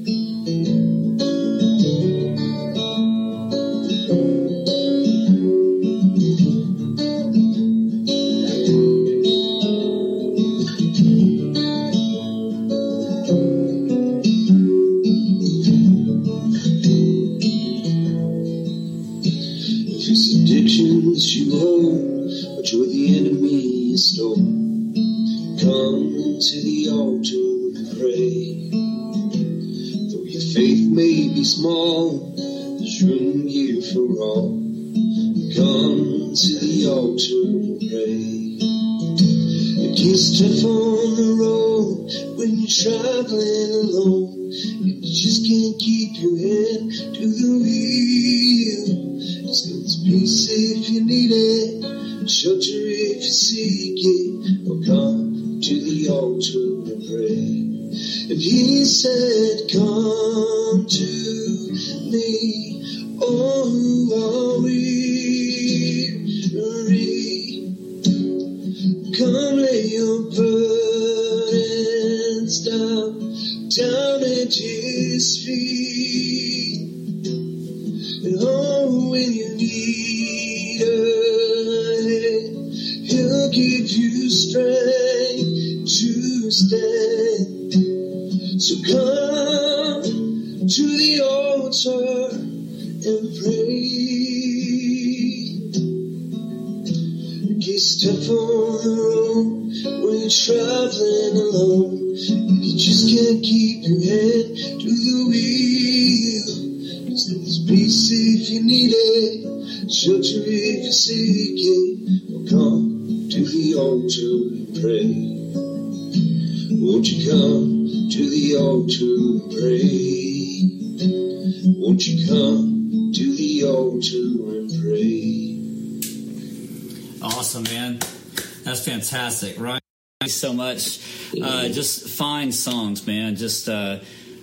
Fantastic, 129.42 129.62
right? 129.62 129.82
Thanks 130.20 130.34
so 130.34 130.52
much. 130.52 131.00
Uh, 131.42 131.68
just 131.68 132.08
fine 132.08 132.52
songs, 132.52 133.06
man. 133.06 133.36
Just 133.36 133.68
uh, 133.68 133.98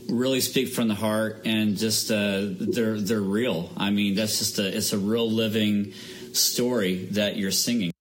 really 0.10 0.42
speak 0.42 0.70
from 0.70 0.88
the 0.88 0.96
heart, 0.96 1.44
and 1.46 1.78
just 1.78 2.12
uh, 2.12 2.42
they're 2.42 3.00
they're 3.00 3.22
real. 3.22 3.70
I 3.78 3.90
mean, 3.90 4.16
that's 4.16 4.40
just 4.40 4.60
a 4.60 4.76
it's 4.76 4.94
a 4.94 4.98
real 4.98 5.30
living 5.30 5.94
story 6.34 7.06
that 7.12 7.38
you're 7.38 7.52
singing. 7.52 7.92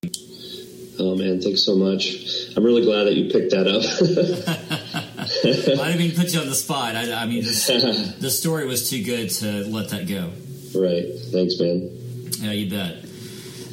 Oh 1.00 1.14
man, 1.14 1.40
thanks 1.40 1.62
so 1.64 1.76
much. 1.76 2.16
I'm 2.56 2.64
really 2.64 2.82
glad 2.82 3.04
that 3.04 3.14
you 3.14 3.30
picked 3.30 3.52
that 3.52 3.68
up. 3.68 3.82
well, 5.44 5.80
I 5.80 5.86
didn't 5.86 5.98
mean 5.98 6.10
to 6.10 6.16
put 6.16 6.34
you 6.34 6.40
on 6.40 6.48
the 6.48 6.56
spot. 6.56 6.96
I, 6.96 7.12
I 7.12 7.26
mean, 7.26 7.44
the 7.44 8.30
story 8.30 8.66
was 8.66 8.90
too 8.90 9.04
good 9.04 9.30
to 9.30 9.64
let 9.66 9.90
that 9.90 10.08
go. 10.08 10.32
Right. 10.76 11.06
Thanks, 11.30 11.60
man. 11.60 11.90
Yeah, 12.40 12.50
you 12.50 12.68
bet. 12.68 13.06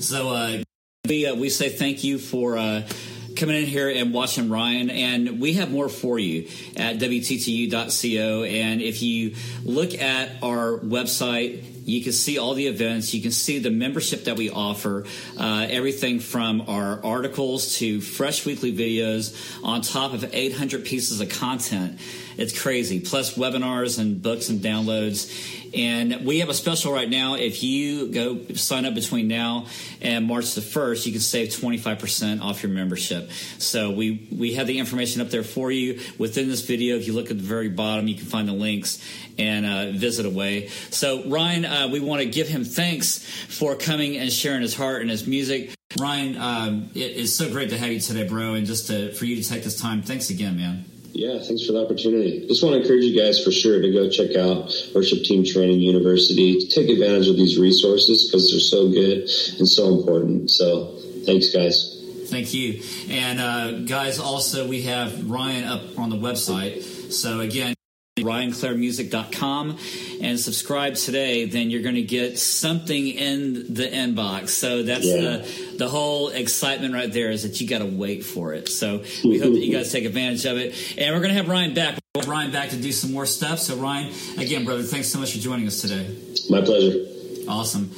So, 0.01 0.29
uh, 0.29 0.63
we, 1.07 1.25
uh, 1.25 1.35
we 1.35 1.49
say 1.49 1.69
thank 1.69 2.03
you 2.03 2.19
for 2.19 2.57
uh, 2.57 2.87
coming 3.35 3.55
in 3.55 3.65
here 3.65 3.89
and 3.89 4.13
watching 4.13 4.49
Ryan. 4.49 4.89
And 4.89 5.39
we 5.39 5.53
have 5.53 5.71
more 5.71 5.89
for 5.89 6.17
you 6.17 6.47
at 6.75 6.97
WTTU.co. 6.97 8.43
And 8.43 8.81
if 8.81 9.01
you 9.01 9.35
look 9.63 9.93
at 9.93 10.43
our 10.43 10.79
website, 10.79 11.63
You 11.85 12.01
can 12.01 12.13
see 12.13 12.39
all 12.39 12.55
the 12.55 12.65
events. 12.65 13.13
You 13.13 13.21
can 13.21 13.31
see 13.31 13.59
the 13.59 13.69
membership 13.69 14.23
that 14.23 14.35
we 14.35 14.49
offer. 14.49 15.05
Uh, 15.37 15.67
everything 15.69 16.19
from 16.19 16.61
our 16.67 17.03
articles 17.05 17.77
to 17.77 18.01
fresh 18.01 18.45
weekly 18.45 18.75
videos 18.75 19.35
on 19.63 19.81
top 19.81 20.13
of 20.13 20.33
800 20.33 20.83
pieces 20.83 21.21
of 21.21 21.29
content. 21.29 21.99
It's 22.37 22.59
crazy. 22.59 22.99
Plus 22.99 23.35
webinars 23.35 23.99
and 23.99 24.21
books 24.21 24.49
and 24.49 24.59
downloads. 24.59 25.31
And 25.75 26.25
we 26.25 26.39
have 26.39 26.49
a 26.49 26.53
special 26.53 26.93
right 26.93 27.09
now. 27.09 27.35
If 27.35 27.61
you 27.63 28.11
go 28.11 28.45
sign 28.55 28.85
up 28.85 28.93
between 28.93 29.27
now 29.27 29.65
and 30.01 30.25
March 30.25 30.53
the 30.53 30.61
1st, 30.61 31.05
you 31.05 31.11
can 31.11 31.21
save 31.21 31.49
25% 31.49 32.41
off 32.41 32.63
your 32.63 32.71
membership. 32.71 33.29
So 33.57 33.91
we, 33.91 34.27
we 34.31 34.53
have 34.53 34.67
the 34.67 34.79
information 34.79 35.21
up 35.21 35.29
there 35.29 35.43
for 35.43 35.71
you 35.71 35.99
within 36.17 36.47
this 36.47 36.65
video. 36.65 36.95
If 36.95 37.07
you 37.07 37.13
look 37.13 37.29
at 37.29 37.37
the 37.37 37.43
very 37.43 37.69
bottom, 37.69 38.07
you 38.07 38.15
can 38.15 38.25
find 38.25 38.47
the 38.47 38.53
links 38.53 39.03
and 39.37 39.65
uh, 39.65 39.91
visit 39.91 40.25
away. 40.25 40.69
So 40.91 41.27
Ryan, 41.27 41.65
uh, 41.65 41.89
we 41.91 41.99
want 41.99 42.21
to 42.21 42.27
give 42.27 42.47
him 42.47 42.63
thanks 42.63 43.19
for 43.19 43.75
coming 43.75 44.17
and 44.17 44.31
sharing 44.31 44.61
his 44.61 44.75
heart 44.75 45.01
and 45.01 45.09
his 45.09 45.27
music. 45.27 45.73
Ryan, 45.99 46.37
um, 46.37 46.89
it 46.93 47.11
is 47.11 47.35
so 47.37 47.49
great 47.49 47.69
to 47.69 47.77
have 47.77 47.91
you 47.91 47.99
today, 47.99 48.27
bro, 48.27 48.53
and 48.53 48.65
just 48.65 48.87
to, 48.87 49.13
for 49.13 49.25
you 49.25 49.41
to 49.41 49.47
take 49.47 49.63
this 49.63 49.79
time. 49.79 50.01
Thanks 50.01 50.29
again, 50.29 50.57
man. 50.57 50.85
Yeah, 51.15 51.39
thanks 51.39 51.65
for 51.65 51.71
the 51.71 51.81
opportunity. 51.81 52.45
Just 52.45 52.61
want 52.61 52.75
to 52.75 52.81
encourage 52.81 53.05
you 53.05 53.17
guys 53.17 53.41
for 53.41 53.49
sure 53.49 53.81
to 53.81 53.89
go 53.93 54.09
check 54.09 54.35
out 54.35 54.75
Worship 54.93 55.23
Team 55.23 55.45
Training 55.45 55.79
University. 55.79 56.67
Take 56.67 56.89
advantage 56.89 57.29
of 57.29 57.37
these 57.37 57.57
resources 57.57 58.27
because 58.27 58.51
they're 58.51 58.59
so 58.59 58.89
good 58.89 59.19
and 59.57 59.67
so 59.67 59.97
important. 59.97 60.51
So 60.51 60.99
thanks, 61.25 61.53
guys. 61.53 62.03
Thank 62.25 62.53
you. 62.53 62.81
And 63.09 63.39
uh, 63.39 63.71
guys, 63.85 64.19
also 64.19 64.67
we 64.67 64.81
have 64.83 65.29
Ryan 65.29 65.63
up 65.63 65.97
on 65.97 66.09
the 66.09 66.17
website. 66.17 66.83
So 67.13 67.39
again, 67.39 67.75
ryanclairmusic.com 68.17 69.77
and 70.21 70.39
subscribe 70.39 70.95
today 70.95 71.47
then 71.47 71.69
you're 71.69 71.81
going 71.81 71.95
to 71.95 72.01
get 72.01 72.39
something 72.39 73.09
in 73.09 73.73
the 73.73 73.83
inbox. 73.83 74.49
So 74.49 74.83
that's 74.83 75.05
yeah. 75.05 75.19
the 75.19 75.75
the 75.79 75.89
whole 75.89 76.29
excitement 76.29 76.93
right 76.93 77.11
there 77.11 77.29
is 77.29 77.43
that 77.43 77.59
you 77.59 77.67
got 77.67 77.79
to 77.79 77.85
wait 77.85 78.23
for 78.23 78.53
it. 78.53 78.69
So 78.69 79.03
we 79.25 79.37
hope 79.37 79.51
that 79.51 79.59
you 79.59 79.73
guys 79.73 79.91
take 79.91 80.05
advantage 80.05 80.45
of 80.45 80.55
it. 80.55 80.97
And 80.97 81.13
we're 81.13 81.19
going 81.19 81.35
to 81.35 81.35
have 81.35 81.49
ryan 81.49 81.73
back. 81.73 81.99
We'll 82.15 82.23
ryan 82.23 82.51
back 82.51 82.69
to 82.69 82.77
do 82.77 82.93
some 82.93 83.11
more 83.11 83.25
stuff. 83.25 83.59
So 83.59 83.75
ryan 83.75 84.13
again 84.37 84.63
brother 84.63 84.83
thanks 84.83 85.09
so 85.09 85.19
much 85.19 85.33
for 85.33 85.39
joining 85.39 85.67
us 85.67 85.81
today. 85.81 86.17
My 86.49 86.61
pleasure. 86.61 87.05
Awesome 87.49 87.91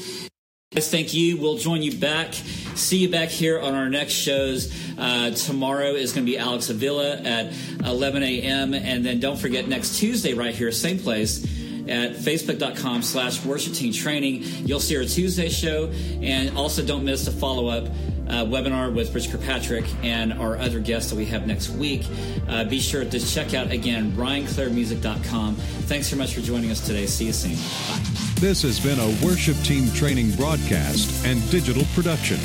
Guys, 0.77 0.91
thank 0.91 1.11
you. 1.11 1.37
We'll 1.37 1.57
join 1.57 1.81
you 1.81 1.97
back. 1.97 2.35
See 2.75 2.97
you 2.97 3.09
back 3.09 3.29
here 3.29 3.59
on 3.59 3.73
our 3.73 3.89
next 3.89 4.13
shows. 4.13 4.71
Uh, 4.95 5.31
tomorrow 5.31 5.93
is 5.93 6.13
going 6.13 6.23
to 6.23 6.31
be 6.31 6.37
Alex 6.37 6.69
Avila 6.69 7.15
at 7.15 7.51
11 7.83 8.21
a.m. 8.21 8.75
And 8.75 9.03
then 9.03 9.19
don't 9.19 9.39
forget 9.39 9.67
next 9.67 9.97
Tuesday, 9.97 10.35
right 10.35 10.53
here, 10.53 10.71
same 10.71 10.99
place 10.99 11.43
at 11.89 12.11
facebook.com 12.11 13.01
slash 13.01 13.43
worship 13.43 13.73
team 13.73 13.91
training. 13.91 14.43
You'll 14.67 14.79
see 14.79 14.95
our 14.97 15.05
Tuesday 15.05 15.49
show. 15.49 15.87
And 16.21 16.55
also 16.55 16.85
don't 16.85 17.03
miss 17.03 17.25
the 17.25 17.31
follow 17.31 17.69
up 17.69 17.87
uh, 18.29 18.45
webinar 18.45 18.93
with 18.93 19.13
Rich 19.13 19.31
Kirkpatrick 19.31 19.85
and 20.03 20.33
our 20.33 20.57
other 20.57 20.79
guests 20.79 21.09
that 21.09 21.15
we 21.15 21.25
have 21.25 21.47
next 21.47 21.69
week. 21.69 22.05
Uh, 22.47 22.63
be 22.63 22.79
sure 22.79 23.05
to 23.05 23.19
check 23.19 23.53
out 23.53 23.71
again 23.71 24.11
ryanclairmusic.com. 24.13 25.55
Thanks 25.55 26.07
so 26.07 26.15
much 26.15 26.33
for 26.33 26.41
joining 26.41 26.71
us 26.71 26.85
today. 26.85 27.05
See 27.05 27.25
you 27.25 27.33
soon. 27.33 27.55
Bye. 27.55 28.17
This 28.39 28.61
has 28.61 28.79
been 28.79 28.99
a 28.99 29.25
worship 29.25 29.57
team 29.63 29.91
training 29.93 30.31
broadcast 30.35 31.25
and 31.25 31.49
digital 31.49 31.83
production 31.95 32.37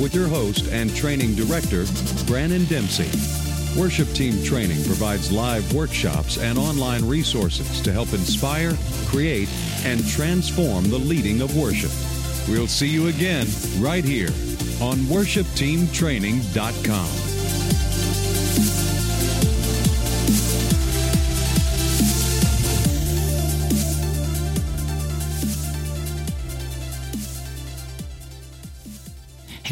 with 0.00 0.14
your 0.14 0.28
host 0.28 0.70
and 0.70 0.94
training 0.94 1.34
director, 1.34 1.82
Branon 2.26 2.68
Dempsey. 2.68 3.10
Worship 3.76 4.08
Team 4.08 4.44
Training 4.44 4.84
provides 4.84 5.32
live 5.32 5.72
workshops 5.72 6.36
and 6.36 6.58
online 6.58 7.04
resources 7.06 7.80
to 7.80 7.90
help 7.90 8.12
inspire, 8.12 8.76
create, 9.06 9.48
and 9.84 10.06
transform 10.06 10.90
the 10.90 10.98
leading 10.98 11.40
of 11.40 11.56
worship. 11.56 11.90
We'll 12.48 12.66
see 12.66 12.88
you 12.88 13.08
again 13.08 13.46
right 13.80 14.04
here 14.04 14.28
on 14.82 14.98
worshipteamtraining.com. 15.06 17.31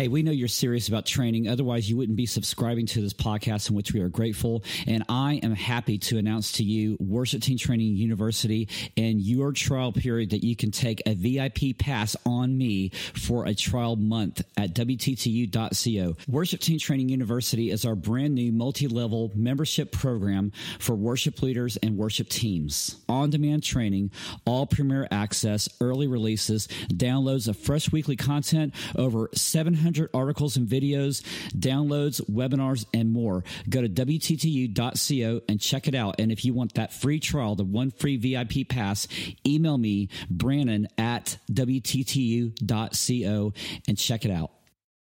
Hey, 0.00 0.08
we 0.08 0.22
know 0.22 0.32
you're 0.32 0.48
serious 0.48 0.88
about 0.88 1.04
training. 1.04 1.46
Otherwise, 1.46 1.90
you 1.90 1.94
wouldn't 1.94 2.16
be 2.16 2.24
subscribing 2.24 2.86
to 2.86 3.02
this 3.02 3.12
podcast, 3.12 3.68
in 3.68 3.76
which 3.76 3.92
we 3.92 4.00
are 4.00 4.08
grateful. 4.08 4.64
And 4.86 5.04
I 5.10 5.34
am 5.42 5.54
happy 5.54 5.98
to 5.98 6.16
announce 6.16 6.52
to 6.52 6.64
you 6.64 6.96
Worship 6.98 7.42
Team 7.42 7.58
Training 7.58 7.96
University 7.96 8.66
and 8.96 9.20
your 9.20 9.52
trial 9.52 9.92
period 9.92 10.30
that 10.30 10.42
you 10.42 10.56
can 10.56 10.70
take 10.70 11.02
a 11.04 11.12
VIP 11.12 11.76
pass 11.78 12.16
on 12.24 12.56
me 12.56 12.92
for 13.12 13.44
a 13.44 13.54
trial 13.54 13.96
month 13.96 14.40
at 14.56 14.74
WTTU.co. 14.74 16.16
Worship 16.26 16.60
Team 16.60 16.78
Training 16.78 17.10
University 17.10 17.70
is 17.70 17.84
our 17.84 17.94
brand 17.94 18.34
new 18.34 18.52
multi 18.52 18.88
level 18.88 19.30
membership 19.34 19.92
program 19.92 20.50
for 20.78 20.94
worship 20.94 21.42
leaders 21.42 21.76
and 21.76 21.98
worship 21.98 22.30
teams. 22.30 22.96
On 23.06 23.28
demand 23.28 23.64
training, 23.64 24.12
all 24.46 24.64
premier 24.64 25.06
access, 25.10 25.68
early 25.82 26.06
releases, 26.06 26.68
downloads 26.88 27.48
of 27.48 27.58
fresh 27.58 27.92
weekly 27.92 28.16
content, 28.16 28.74
over 28.96 29.28
700 29.34 29.89
100 29.90 30.10
articles 30.14 30.56
and 30.56 30.68
videos, 30.68 31.20
downloads, 31.52 32.20
webinars, 32.30 32.86
and 32.94 33.12
more. 33.12 33.42
Go 33.68 33.82
to 33.82 33.88
WTTU.co 33.88 35.40
and 35.48 35.60
check 35.60 35.88
it 35.88 35.96
out. 35.96 36.20
And 36.20 36.30
if 36.30 36.44
you 36.44 36.54
want 36.54 36.74
that 36.74 36.92
free 36.92 37.18
trial, 37.18 37.56
the 37.56 37.64
one 37.64 37.90
free 37.90 38.16
VIP 38.16 38.68
pass, 38.68 39.08
email 39.44 39.78
me, 39.78 40.08
Branon 40.32 40.86
at 40.96 41.38
WTTU.co, 41.50 43.52
and 43.88 43.98
check 43.98 44.24
it 44.24 44.30
out. 44.30 44.52